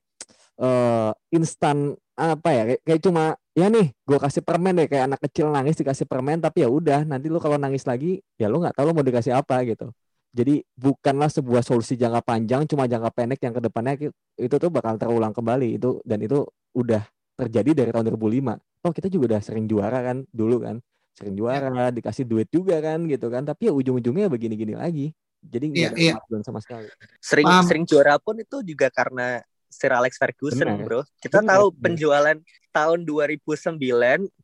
[0.61, 3.23] eh instan apa ya kayak, kayak cuma
[3.57, 7.09] ya nih gue kasih permen deh kayak anak kecil nangis dikasih permen tapi ya udah
[7.09, 9.89] nanti lu kalau nangis lagi ya lu nggak tahu lu mau dikasih apa gitu
[10.33, 13.93] jadi bukanlah sebuah solusi jangka panjang cuma jangka pendek yang ke depannya
[14.37, 16.45] itu tuh bakal terulang kembali itu dan itu
[16.77, 17.01] udah
[17.33, 20.77] terjadi dari tahun 2005 oh kita juga udah sering juara kan dulu kan
[21.13, 25.91] sering juara dikasih duit juga kan gitu kan tapi ya ujung-ujungnya begini-gini lagi jadi nggak
[25.97, 26.43] Iya, ada iya.
[26.45, 26.87] sama sekali
[27.19, 27.65] Sering Paham.
[27.67, 29.43] sering juara pun itu juga karena
[29.73, 30.85] Sir Alex Ferguson, Benar.
[30.85, 31.01] Bro.
[31.17, 31.81] Kita Benar, tahu benar.
[31.81, 32.37] penjualan
[32.69, 33.81] tahun 2009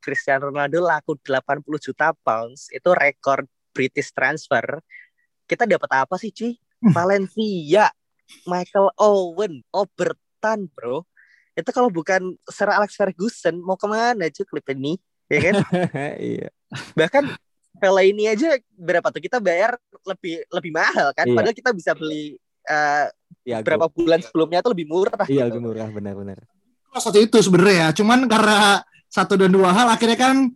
[0.02, 2.74] Cristiano Ronaldo laku 80 juta pounds.
[2.74, 4.82] Itu rekor British transfer.
[5.46, 6.58] Kita dapat apa sih, cuy?
[6.98, 7.94] Valencia,
[8.50, 11.06] Michael Owen, Obertan, Bro.
[11.62, 14.98] Itu kalau bukan Sir Alex Ferguson mau ke mana cuy klip ini?
[15.30, 15.54] Ya kan?
[16.34, 16.50] iya
[16.94, 17.26] bahkan
[17.82, 19.74] Vela ini aja berapa tuh kita bayar
[20.06, 21.34] lebih lebih mahal kan Iya.
[21.34, 22.38] padahal kita bisa beli
[22.70, 23.06] eh,
[23.42, 25.58] ya berapa bulan sebelumnya tuh lebih murah iya gitu.
[25.58, 26.46] lebih murah benar-benar
[26.98, 27.88] satu itu sebenarnya ya.
[27.94, 30.50] Cuman karena satu dan dua hal akhirnya kan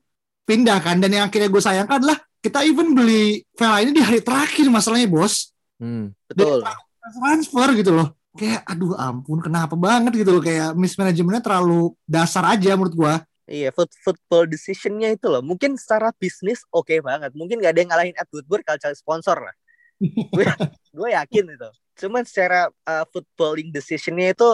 [0.50, 0.98] pindah kan.
[0.98, 5.06] Dan yang akhirnya gue sayangkan adalah kita even beli Vela ini di hari terakhir masalahnya
[5.06, 5.54] bos.
[5.78, 6.10] hmm.
[6.26, 6.66] betul
[7.04, 8.16] Transfer gitu loh.
[8.34, 10.26] Kayak aduh ampun kenapa banget?
[10.26, 10.42] Gitu loh.
[10.42, 13.16] Kayak mismanajemennya terlalu dasar aja menurut gue.
[13.44, 15.44] iya foot, football decisionnya itu loh.
[15.44, 17.36] Mungkin secara bisnis oke banget.
[17.36, 19.56] Mungkin gak ada yang ngalahin Ed Woodward kalau cari sponsor lah.
[20.96, 21.70] Gue yakin itu.
[22.00, 24.50] Cuman secara uh, footballing decisionnya itu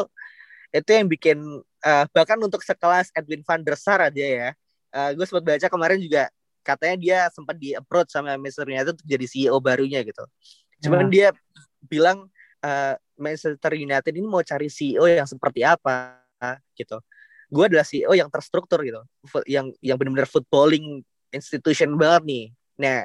[0.69, 1.37] itu yang bikin
[1.81, 4.49] uh, bahkan untuk sekelas Edwin van der Sar aja ya.
[4.89, 6.33] Uh, gue sempat baca kemarin juga
[6.65, 10.25] katanya dia sempat di approach sama Manchester United untuk jadi CEO barunya gitu.
[10.81, 11.33] Cuman dia
[11.85, 12.29] bilang
[12.61, 16.23] uh, Manchester United ini mau cari CEO yang seperti apa
[16.73, 16.97] gitu.
[17.51, 19.03] Gue adalah CEO yang terstruktur gitu.
[19.45, 22.45] Yang yang benar-benar footballing institution banget nih.
[22.79, 22.97] Nah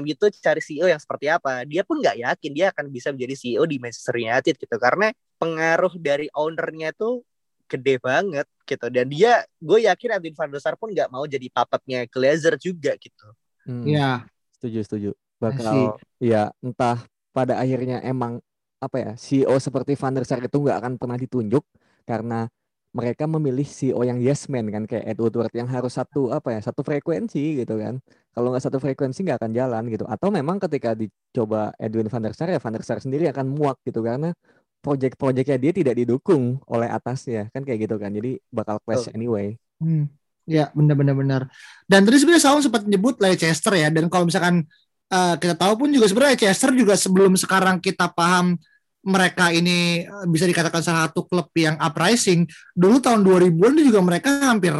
[0.00, 3.34] MU tuh cari CEO yang seperti apa dia pun nggak yakin dia akan bisa menjadi
[3.36, 4.76] CEO di Manchester United gitu.
[4.80, 7.22] Karena pengaruh dari ownernya tuh
[7.68, 8.88] gede banget gitu.
[8.88, 12.96] Dan dia gue yakin Edwin van der Sar pun nggak mau jadi papatnya Glazer juga
[12.96, 13.28] gitu.
[13.68, 13.84] Hmm.
[13.84, 14.24] Iya.
[14.58, 15.10] setuju setuju.
[15.38, 16.98] Bakal ya entah
[17.30, 18.42] pada akhirnya emang
[18.78, 21.64] apa ya CEO seperti Van der Sar itu nggak akan pernah ditunjuk
[22.06, 22.46] karena
[22.94, 26.60] mereka memilih CEO yang yes man kan kayak Ed Woodward yang harus satu apa ya
[26.64, 28.00] satu frekuensi gitu kan
[28.32, 32.34] kalau nggak satu frekuensi nggak akan jalan gitu atau memang ketika dicoba Edwin van der
[32.34, 34.32] Sar ya van der Sar sendiri akan muak gitu karena
[34.78, 40.10] project-projectnya dia tidak didukung oleh atasnya kan kayak gitu kan jadi bakal clash anyway Hmm.
[40.48, 41.42] Ya benar-benar benar.
[41.84, 43.92] Dan tadi sebenarnya Saung sempat nyebut Leicester ya.
[43.92, 44.64] Dan kalau misalkan
[45.08, 48.56] eh, kita tahu pun juga sebenarnya Leicester juga sebelum sekarang kita paham
[49.04, 52.44] mereka ini eh, bisa dikatakan salah satu klub yang uprising.
[52.76, 54.74] Dulu tahun 2000-an juga mereka hampir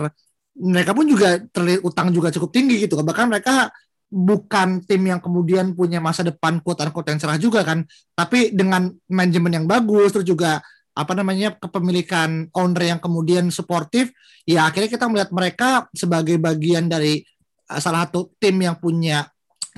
[0.59, 2.99] mereka pun juga terlihat utang juga cukup tinggi gitu.
[2.99, 3.71] Bahkan mereka
[4.09, 7.87] bukan tim yang kemudian punya masa depan quote unquote yang cerah juga kan.
[8.19, 10.59] Tapi dengan manajemen yang bagus terus juga
[10.99, 14.11] apa namanya kepemilikan owner yang kemudian suportif
[14.43, 17.23] ya akhirnya kita melihat mereka sebagai bagian dari
[17.71, 19.31] uh, salah satu tim yang punya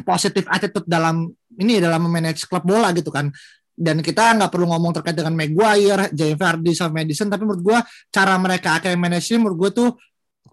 [0.02, 3.28] positif attitude dalam ini dalam memanage klub bola gitu kan.
[3.80, 7.78] Dan kita nggak perlu ngomong terkait dengan Maguire, Jamie Vardy, sama Madison tapi menurut gua
[8.12, 9.88] cara mereka akhirnya manage ini menurut gua tuh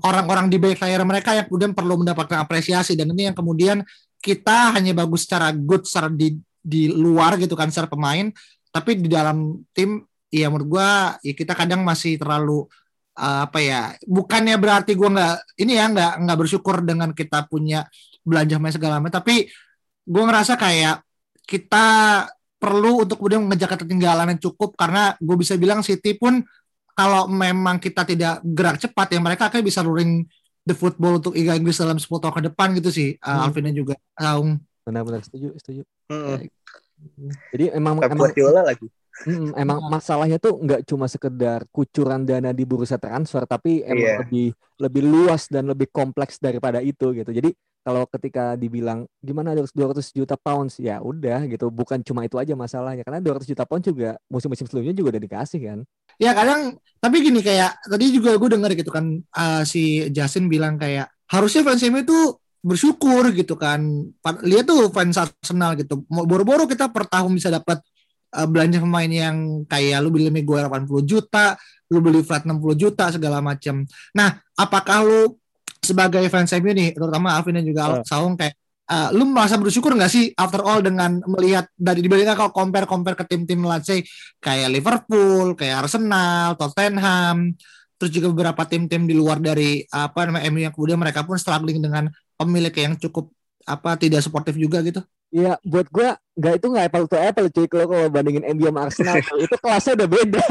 [0.05, 2.95] orang-orang di back layar mereka yang kemudian perlu mendapatkan apresiasi.
[2.95, 3.83] Dan ini yang kemudian
[4.23, 8.31] kita hanya bagus secara good secara di di luar gitu kan secara pemain.
[8.71, 12.63] Tapi di dalam tim ya menurut gua ya kita kadang masih terlalu
[13.17, 17.83] uh, apa ya bukannya berarti gue nggak ini ya nggak nggak bersyukur dengan kita punya
[18.27, 19.47] belanja main segala macam tapi
[20.03, 21.03] gue ngerasa kayak
[21.47, 21.85] kita
[22.59, 26.43] perlu untuk kemudian mengejar ketertinggalan yang cukup karena gue bisa bilang City pun
[26.97, 30.25] kalau memang kita tidak gerak cepat ya mereka akan bisa luring
[30.67, 33.43] the football untuk Liga Inggris dalam 10 tahun ke depan gitu sih uh, hmm.
[33.47, 36.39] Alvin dan juga Saung benar-benar setuju setuju Hmm.
[37.51, 38.31] jadi emang emang
[38.63, 38.87] lagi.
[39.25, 44.17] Mm, emang masalahnya tuh nggak cuma sekedar kucuran dana di bursa transfer, tapi emang Iya.
[44.21, 47.31] lebih lebih luas dan lebih kompleks daripada itu gitu.
[47.33, 47.49] Jadi
[47.87, 51.71] kalau ketika dibilang gimana harus 200 juta pounds, ya udah gitu.
[51.71, 55.59] Bukan cuma itu aja masalahnya, karena 200 juta pounds juga musim-musim sebelumnya juga udah dikasih
[55.63, 55.79] kan.
[56.19, 60.75] Ya kadang tapi gini kayak tadi juga gue denger gitu kan uh, si Justin bilang
[60.75, 62.19] kayak harusnya fans MU itu
[62.59, 63.79] bersyukur gitu kan.
[64.43, 66.03] Lihat tuh fans Arsenal gitu.
[66.11, 67.79] Boro-boro kita per tahun bisa dapat
[68.35, 71.55] uh, belanja pemain yang kayak lu beli Miguel 80 juta,
[71.87, 73.87] lu beli flat 60 juta segala macam.
[74.11, 75.39] Nah, apakah lu
[75.87, 78.03] sebagai fans MU nih, terutama Alvin dan juga Ah.
[78.03, 78.53] Saung kayak
[78.91, 83.15] uh, lu merasa bersyukur nggak sih after all dengan melihat dari dibandingkan kalau compare compare
[83.15, 84.03] ke tim-tim let's say
[84.43, 87.55] kayak Liverpool, kayak Arsenal, Tottenham,
[87.99, 91.79] terus juga beberapa tim-tim di luar dari apa namanya MU yang kemudian mereka pun struggling
[91.83, 93.31] dengan pemilik yang cukup
[93.67, 95.03] apa tidak sportif juga gitu.
[95.27, 98.87] Iya, buat gua nggak itu nggak apple to apple cuy kalau kalau bandingin MU sama
[98.87, 100.45] Arsenal itu kelasnya udah beda.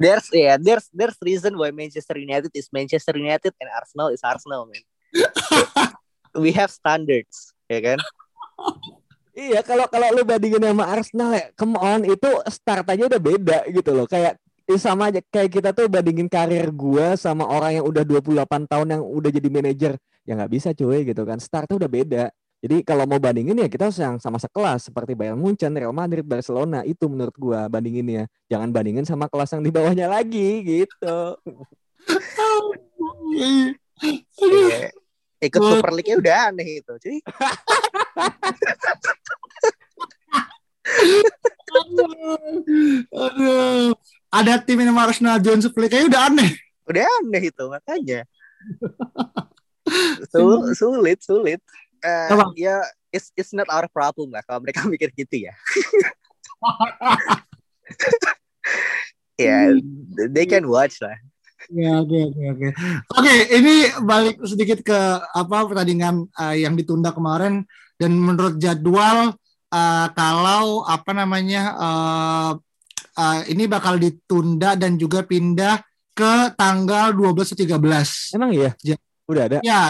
[0.00, 4.64] There's yeah, there's there's reason why Manchester United is Manchester United and Arsenal is Arsenal,
[4.64, 4.80] man.
[6.42, 7.98] We have standards, ya kan?
[9.36, 13.58] Iya, kalau kalau lu bandingin sama Arsenal ya, come on, itu start aja udah beda
[13.68, 14.08] gitu loh.
[14.08, 18.72] Kayak eh, sama aja kayak kita tuh bandingin karir gua sama orang yang udah 28
[18.72, 19.92] tahun yang udah jadi manajer.
[20.24, 21.36] Ya nggak bisa cuy gitu kan.
[21.36, 22.24] Startnya udah beda.
[22.60, 26.20] Jadi kalau mau bandingin ya kita harus yang sama sekelas seperti Bayern Munchen, Real Madrid,
[26.28, 28.28] Barcelona itu menurut gua bandinginnya.
[28.52, 31.18] Jangan bandingin sama kelas yang di bawahnya lagi gitu.
[34.44, 34.92] Iya.
[35.40, 36.92] Ikut Super League-nya udah aneh itu.
[37.00, 37.18] Jadi
[43.08, 43.96] Aduh.
[44.30, 46.50] Ada tim yang Arsenal Jones Play kayaknya udah aneh.
[46.86, 48.20] udah aneh itu makanya.
[50.30, 51.60] Sul- sulit, sulit.
[52.00, 52.44] Eh, Apa?
[52.56, 52.80] ya
[53.12, 55.54] it's it's not our problem lah kalau mereka mikir gitu ya.
[59.40, 59.72] ya,
[60.30, 61.16] they can watch lah.
[61.70, 62.68] Ya, oke oke oke.
[63.20, 67.62] Oke, ini balik sedikit ke apa pertandingan eh, yang ditunda kemarin
[68.00, 69.36] dan menurut jadwal
[69.70, 72.50] eh, kalau apa namanya eh,
[73.20, 75.78] eh, ini bakal ditunda dan juga pindah
[76.16, 78.34] ke tanggal 12 atau 13.
[78.36, 78.72] Emang iya?
[78.80, 79.58] Ja- Udah ada.
[79.62, 79.86] Ya,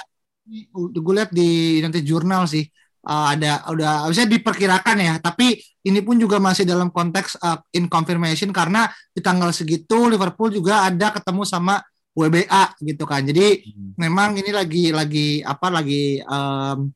[0.74, 2.66] gue lihat di nanti jurnal sih
[3.06, 5.14] uh, ada udah bisa diperkirakan ya.
[5.22, 10.52] Tapi ini pun juga masih dalam konteks uh, in confirmation karena di tanggal segitu Liverpool
[10.52, 11.80] juga ada ketemu sama
[12.12, 13.24] WBA gitu kan.
[13.24, 13.64] Jadi
[13.96, 16.90] memang ini lagi lagi apa lagi um,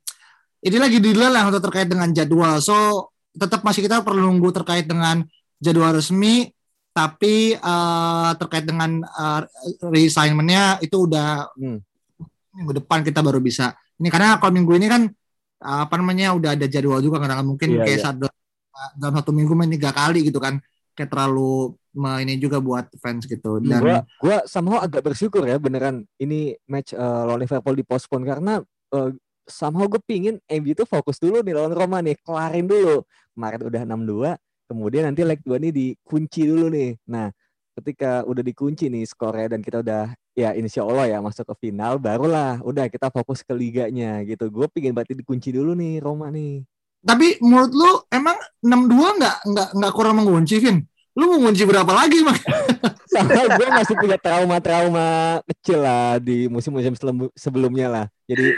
[0.64, 2.60] ini lagi deal lah untuk terkait dengan jadwal.
[2.60, 5.24] So tetap masih kita perlu nunggu terkait dengan
[5.62, 6.50] jadwal resmi.
[6.94, 9.42] Tapi uh, terkait dengan uh,
[9.90, 11.82] reassignmentnya itu udah Hmm.
[12.54, 13.74] Minggu depan kita baru bisa.
[13.98, 15.02] Ini karena kalau minggu ini kan
[15.62, 18.04] uh, apa namanya udah ada jadwal juga karena mungkin Iya, kayak iya.
[18.04, 18.16] saat
[18.98, 20.58] dalam satu minggu main tiga kali gitu kan.
[20.94, 21.74] Kayak terlalu
[22.22, 23.58] ini juga buat fans gitu.
[23.62, 28.22] Dan gua gua somehow agak bersyukur ya beneran ini match eh, lawan Liverpool dipospon.
[28.22, 28.62] Karena
[28.94, 29.10] eh,
[29.44, 33.02] somehow gue pingin MU itu fokus dulu nih lawan Roma nih kelarin dulu.
[33.34, 36.96] Kemarin udah 6-2 kemudian nanti leg 2 nih dikunci dulu nih.
[37.12, 37.28] Nah
[37.74, 41.98] ketika udah dikunci nih skornya dan kita udah ya insya Allah ya masuk ke final
[41.98, 44.46] barulah udah kita fokus ke liganya gitu.
[44.50, 46.62] Gue pingin berarti dikunci dulu nih Roma nih.
[47.04, 50.80] Tapi menurut lu emang 6-2 nggak nggak nggak kurang mengunci Vin?
[51.14, 52.42] Lu mau ngunci berapa lagi mak?
[53.14, 56.98] Sama gue masih punya trauma-trauma kecil lah di musim-musim
[57.38, 58.06] sebelumnya lah.
[58.26, 58.50] Jadi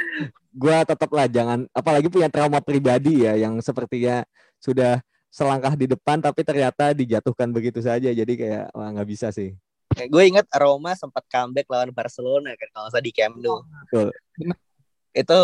[0.57, 4.25] gue tetap lah jangan, apalagi punya trauma pribadi ya yang sepertinya
[4.57, 8.11] sudah selangkah di depan tapi ternyata dijatuhkan begitu saja.
[8.11, 9.53] Jadi kayak wah nggak bisa sih.
[9.97, 13.65] Gue ingat Roma sempat comeback lawan Barcelona kan kalau salah di Camp Nou.
[13.89, 14.13] Betul.
[15.17, 15.39] Itu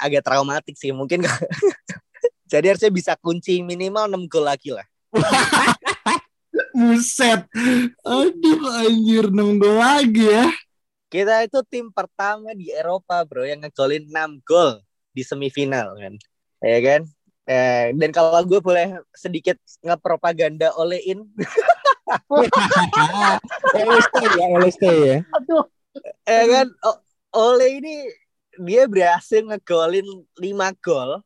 [0.00, 1.26] agak traumatik sih mungkin.
[2.52, 4.84] Jadi harusnya bisa kunci minimal 6 gol lagi lah.
[6.76, 7.48] Buset.
[8.04, 10.48] Aduh anjir 6 gol lagi ya.
[11.12, 14.80] Kita itu tim pertama di Eropa bro yang ngegolin 6 gol
[15.12, 16.16] di semifinal kan.
[16.64, 17.00] Ya kan?
[17.42, 21.26] Eh, dan kalau gue boleh sedikit ngepropaganda olein
[23.74, 25.18] LST ya, LST ya.
[26.22, 27.94] ya kan O- Ole ini
[28.62, 30.06] dia berhasil ngegolin
[30.38, 31.18] 5 gol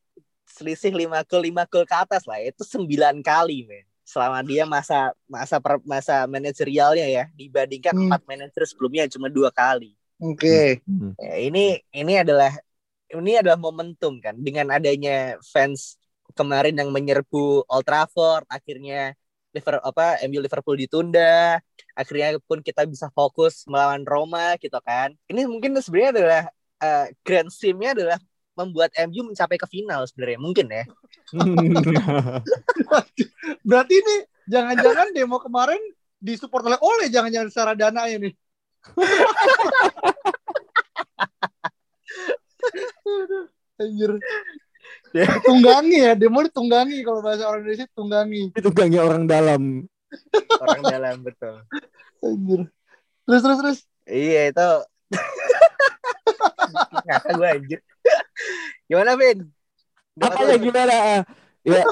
[0.49, 5.11] selisih 5 gol 5 gol ke atas lah itu 9 kali men selama dia masa
[5.27, 8.07] masa per, masa manajerialnya ya dibandingkan Hmm.
[8.09, 9.99] empat manajer sebelumnya cuma dua kali.
[10.23, 10.81] Oke.
[10.87, 11.13] Hmm.
[11.19, 12.55] Ya, ini ini adalah
[13.11, 15.99] ini adalah momentum kan dengan adanya fans
[16.35, 19.15] kemarin yang menyerbu Old Trafford akhirnya
[19.55, 21.63] Liverpool apa MU Liverpool ditunda
[21.97, 25.17] akhirnya pun kita bisa fokus melawan Roma gitu kan.
[25.31, 26.43] Ini mungkin sebenarnya adalah
[26.85, 28.19] eh, grand scheme-nya adalah
[28.57, 30.85] membuat MU mencapai ke final sebenarnya mungkin ya.
[33.69, 34.17] Berarti ini
[34.49, 35.81] jangan-jangan demo kemarin
[36.21, 38.33] disupport oleh Ole jangan-jangan secara dana ini.
[43.77, 44.17] Aduh,
[45.17, 45.41] Anjir.
[45.41, 48.43] Ditunggangi ya, demo ditunggangi kalau bahasa orang Indonesia tunggangi.
[48.53, 49.63] itu gangnya orang dalam
[50.61, 51.55] orang dalam betul
[52.21, 52.61] Anjir.
[53.25, 53.79] Terus terus terus.
[54.07, 54.69] iya itu
[57.07, 57.81] ngakak gue anjir
[58.91, 59.39] gimana Vin
[60.17, 61.23] apa ya gimana ah?
[61.67, 61.83] ya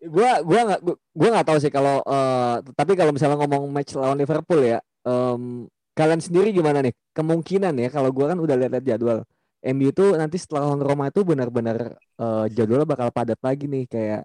[0.00, 0.80] gua gua nggak
[1.12, 5.68] gua, nggak tahu sih kalau eh, tapi kalau misalnya ngomong match lawan Liverpool ya em,
[5.92, 9.22] kalian sendiri gimana nih kemungkinan ya kalau gua kan udah lihat jadwal
[9.60, 14.22] MU itu nanti setelah lawan Roma itu benar-benar eh, jadwalnya bakal padat lagi nih kayak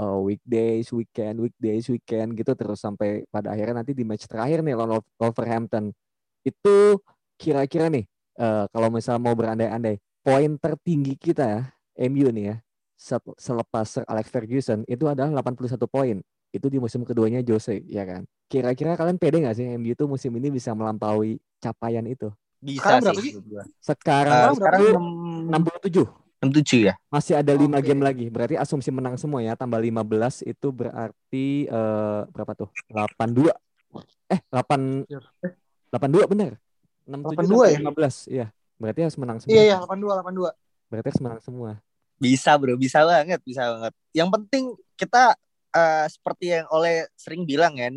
[0.00, 4.74] eh, weekdays weekend weekdays weekend gitu terus sampai pada akhirnya nanti di match terakhir nih
[4.78, 5.92] lawan Wolverhampton
[6.46, 6.76] itu
[7.36, 8.04] kira-kira nih
[8.40, 11.60] eh, kalau misalnya mau berandai-andai poin tertinggi kita ya
[12.08, 12.56] MU nih ya
[13.38, 16.18] selepas Sir Alex Ferguson itu adalah 81 poin.
[16.50, 18.26] Itu di musim keduanya Jose, ya kan?
[18.50, 22.32] Kira-kira kalian pede nggak sih MU itu musim ini bisa melampaui capaian itu?
[22.58, 23.32] Bisa Sekarang berapa sih.
[23.78, 24.80] Sekarang Eh, Sekarang
[25.48, 26.06] enam 67.
[26.38, 27.86] enam tujuh ya Masih ada lima Oke.
[27.90, 28.26] game lagi.
[28.30, 29.54] Berarti asumsi menang semua ya.
[29.54, 32.68] Tambah 15 itu berarti eh, berapa tuh?
[32.90, 33.50] 82.
[34.30, 35.06] Eh, 8
[35.90, 36.52] 82 benar.
[37.06, 37.78] 67 82 ya?
[37.80, 38.14] tambah 15.
[38.28, 38.46] Iya.
[38.78, 39.52] Berarti harus menang semua.
[39.54, 40.50] Iya iya 82 82.
[40.88, 41.70] Berarti harus menang semua.
[42.18, 45.38] bisa bro bisa banget bisa banget yang penting kita
[45.70, 47.94] eh, seperti yang oleh sering bilang kan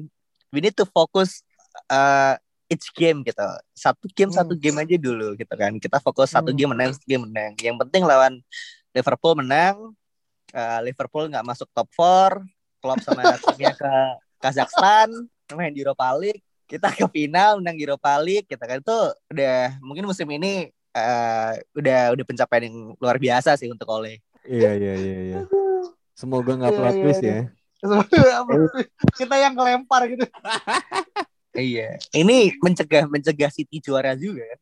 [0.54, 1.42] we need to focus
[1.90, 2.38] eh,
[2.72, 3.44] each game gitu
[3.76, 4.40] satu game Hmm.
[4.40, 6.58] satu game aja dulu gitu kan kita fokus satu Hmm.
[6.58, 8.40] game menang satu game menang yang penting lawan
[8.92, 9.92] Liverpool menang
[10.50, 12.40] eh, Liverpool nggak masuk top 4
[12.80, 13.92] Klopp sama timnya ke
[14.40, 15.12] Kazakhstan
[15.52, 20.08] main di Europa League kita ke final menang Europa League gitu kan itu udah mungkin
[20.08, 25.18] musim ini eh, udah udah pencapaian yang luar biasa sih untuk Ole Iya, iya, iya,
[25.22, 25.40] iya.
[26.12, 27.30] Semoga nggak Iya, plot iya, twist iya.
[27.30, 27.42] ya.
[29.14, 30.26] Kita yang kelempar gitu.
[31.52, 34.60] Iya, ini mencegah mencegah City juara juga kan.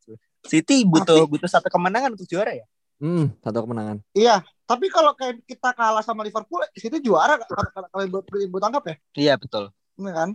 [0.50, 2.66] City butuh butuh satu kemenangan untuk juara ya.
[3.00, 4.02] Hmm, satu kemenangan.
[4.18, 8.96] Iya, tapi kalau kayak kita kalah sama Liverpool, situ juara kalau buat buat tangkap ya,
[9.16, 9.72] Iya betul.
[10.02, 10.30] ini kan?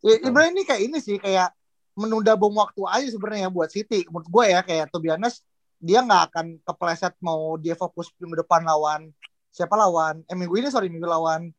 [0.00, 1.52] Ya, sebenarnya ini kayak ini sih kayak
[1.92, 4.08] menunda bom waktu aja sebenarnya buat City.
[4.08, 5.44] Menurut gue ya kayak to be honest,
[5.80, 9.12] dia nggak akan kepleset mau dia fokus minggu depan lawan
[9.50, 11.50] siapa lawan eh minggu ini sorry minggu lawan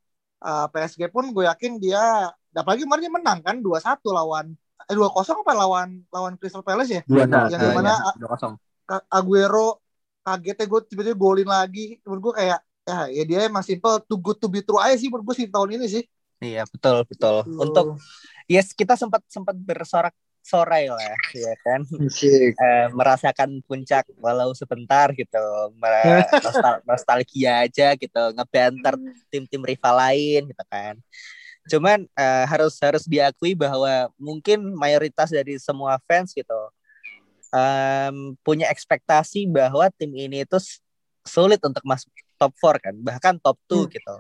[0.45, 3.79] uh, PSG pun gue yakin dia apalagi kemarin dia menang kan 2-1
[4.11, 4.45] lawan
[4.81, 7.01] eh 2-0 apa lawan lawan Crystal Palace ya?
[7.05, 7.47] Dua nol.
[7.47, 8.11] Yang Ah, di mana iya.
[8.17, 8.53] Dua kosong.
[8.83, 9.79] Ka- Aguero
[10.21, 14.17] kaget ya gue tiba-tiba golin lagi menurut gue kayak ya, ya dia emang simple too
[14.17, 16.03] good to be true aja sih menurut gue sih tahun ini sih
[16.41, 17.45] Iya betul betul.
[17.45, 18.01] Untuk
[18.45, 20.09] yes kita sempat sempat bersorak
[20.41, 21.85] sorai lah ya kan.
[22.57, 25.37] Eh, merasakan puncak walau sebentar gitu
[25.77, 28.97] Mer- nostal- nostalgia aja gitu ngebanter
[29.29, 30.97] tim-tim rival lain gitu kan
[31.68, 36.57] cuman eh, harus harus diakui bahwa mungkin mayoritas dari semua fans gitu
[37.53, 40.57] em, punya ekspektasi bahwa tim ini itu
[41.22, 43.89] sulit untuk masuk top 4 kan bahkan top 2 Hmm.
[43.93, 44.16] gitu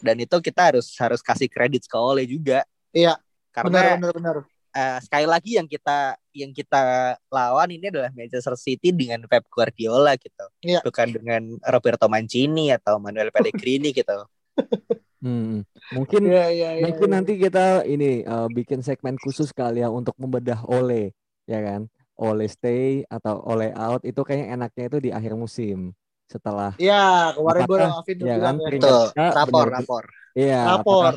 [0.00, 3.18] dan itu kita harus harus kasih kredit ke Ole juga Iya,
[3.50, 4.36] karena benar benar benar
[4.70, 6.78] eh, sekali lagi yang kita yang kita
[7.26, 10.78] lawan ini adalah Manchester City dengan Pep Guardiola gitu, Iya.
[10.86, 14.14] bukan dengan Roberto Mancini atau Manuel Pellegrini gitu.
[15.20, 16.84] Hmm, mungkin Iya iya iya.
[16.88, 17.14] mungkin iya.
[17.20, 21.12] nanti kita ini eh, bikin segmen khusus kali ya untuk membedah Ole,
[21.44, 21.84] ya kan?
[22.16, 25.92] Ole stay atau Ole out itu kayaknya enaknya itu di akhir musim
[26.24, 28.64] setelah Iya, kemarin gue Alvin ya kan, ya.
[28.64, 29.06] peringkat Betul.
[29.16, 30.04] Rapor, rapor.
[30.32, 31.04] Iya, Lapor.
[31.04, 31.12] apakah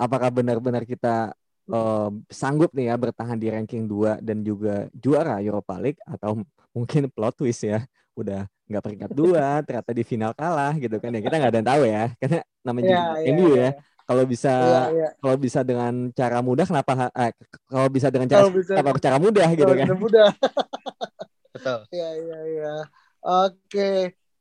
[0.00, 1.36] apakah benar-benar kita
[1.68, 6.40] eh, sanggup nih ya bertahan di ranking 2 dan juga juara Europa League atau
[6.72, 11.20] mungkin plot twist ya udah nggak peringkat dua ternyata di final kalah gitu kan ya
[11.20, 13.56] kita nggak ada yang tahu ya karena namanya Iya, juga iya, MU iya.
[13.56, 13.70] ya
[14.02, 15.08] kalau bisa Iya, iya.
[15.16, 17.32] kalau bisa dengan cara mudah kenapa eh,
[17.66, 20.28] kalau bisa dengan cara bisa- kenapa cara mudah gitu kan udah mudah.
[21.54, 21.78] Betul.
[21.92, 22.74] Iya iya iya.
[23.20, 23.92] Oke.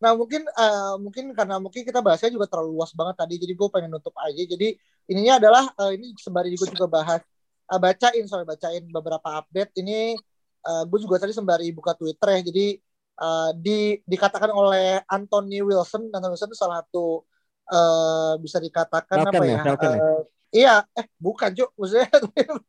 [0.02, 3.68] Nah mungkin eh, mungkin karena mungkin kita bahasnya juga terlalu luas banget tadi, jadi gue
[3.70, 4.42] pengen nutup aja.
[4.42, 4.74] Jadi
[5.08, 7.22] ininya adalah eh, ini sembari gue juga bahas
[7.68, 9.76] eh, bacain sorry bacain beberapa update.
[9.78, 10.16] Ini
[10.62, 12.42] eh, gue juga tadi sembari buka Twitter ya.
[12.48, 12.66] Jadi
[13.22, 17.22] eh, di dikatakan oleh Anthony Wilson, Anthony Wilson itu salah satu
[17.72, 19.64] uh, bisa dikatakan Falcon apa ya, ya?
[19.64, 20.00] Falcon ya?
[20.02, 22.10] uh, iya, eh bukan Cuk, maksudnya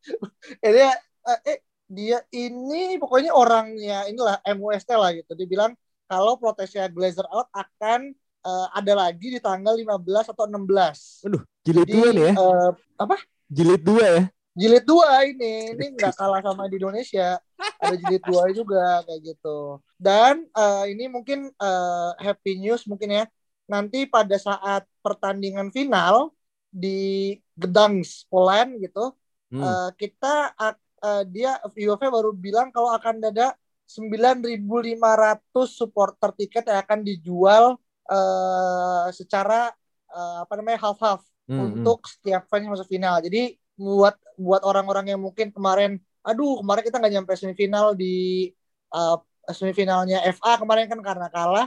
[0.68, 0.82] ini
[1.26, 1.58] uh, eh
[1.92, 5.36] dia ini pokoknya orangnya inilah MUST lah gitu.
[5.36, 5.76] Dibilang
[6.08, 11.28] kalau protesnya Glazer out akan uh, ada lagi di tanggal 15 atau 16.
[11.28, 12.32] Aduh, jilid Jadi, dua nih ya.
[12.36, 13.16] uh, apa?
[13.52, 14.22] Jilid dua ya.
[14.52, 17.40] Jilid dua ini, ini nggak kalah sama di Indonesia.
[17.82, 19.82] Ada jilid dua juga kayak gitu.
[19.98, 23.24] Dan uh, ini mungkin uh, happy news mungkin ya.
[23.70, 26.30] Nanti pada saat pertandingan final
[26.72, 29.14] di Gdansk, Poland gitu,
[29.52, 29.60] Hmm.
[29.60, 33.52] uh, kita uh, dia UEFA baru bilang kalau akan ada
[33.84, 37.76] 9.500 supporter tiket yang akan dijual
[38.08, 39.68] uh, secara
[40.08, 41.82] uh, apa namanya half-half Hmm, hmm.
[41.82, 43.18] untuk setiap fans yang masuk final.
[43.18, 48.48] Jadi buat buat orang-orang yang mungkin kemarin, aduh kemarin kita nggak nyampe semifinal di
[48.94, 49.18] uh,
[49.50, 51.66] semifinalnya FA kemarin kan karena kalah,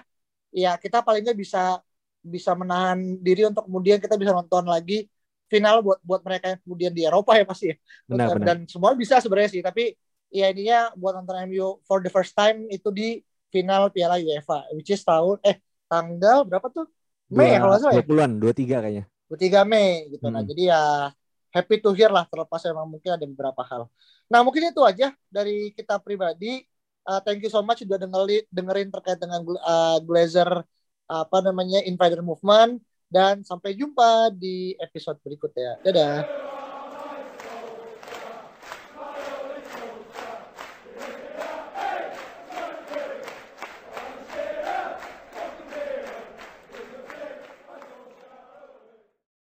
[0.55, 1.83] ya kita paling nggak bisa
[2.25, 5.05] bisa menahan diri untuk kemudian kita bisa nonton lagi
[5.45, 7.75] final buat buat mereka yang kemudian di Eropa ya pasti ya.
[8.09, 8.45] Benar, benar.
[8.47, 9.93] Dan semua bisa sebenarnya sih, tapi
[10.33, 13.21] ya ininya buat nonton MU for the first time itu di
[13.53, 16.89] final Piala UEFA, which is tahun eh tanggal berapa tuh?
[17.29, 18.03] Mei ya kalau salah ya.
[18.05, 19.03] 20-an, 23 kayaknya.
[19.29, 20.25] 23 Mei gitu.
[20.29, 20.49] Nah, Hmm.
[20.49, 20.81] jadi ya
[21.55, 23.87] happy to hear lah terlepas emang mungkin ada beberapa hal.
[24.31, 26.65] Nah, mungkin itu aja dari kita pribadi.
[27.05, 30.65] Uh, thank you so much sudah dengerin, dengerin terkait dengan uh, Glazer
[31.05, 32.81] apa namanya Invader Movement
[33.13, 35.77] dan sampai jumpa di episode berikutnya.
[35.85, 36.54] Dadah.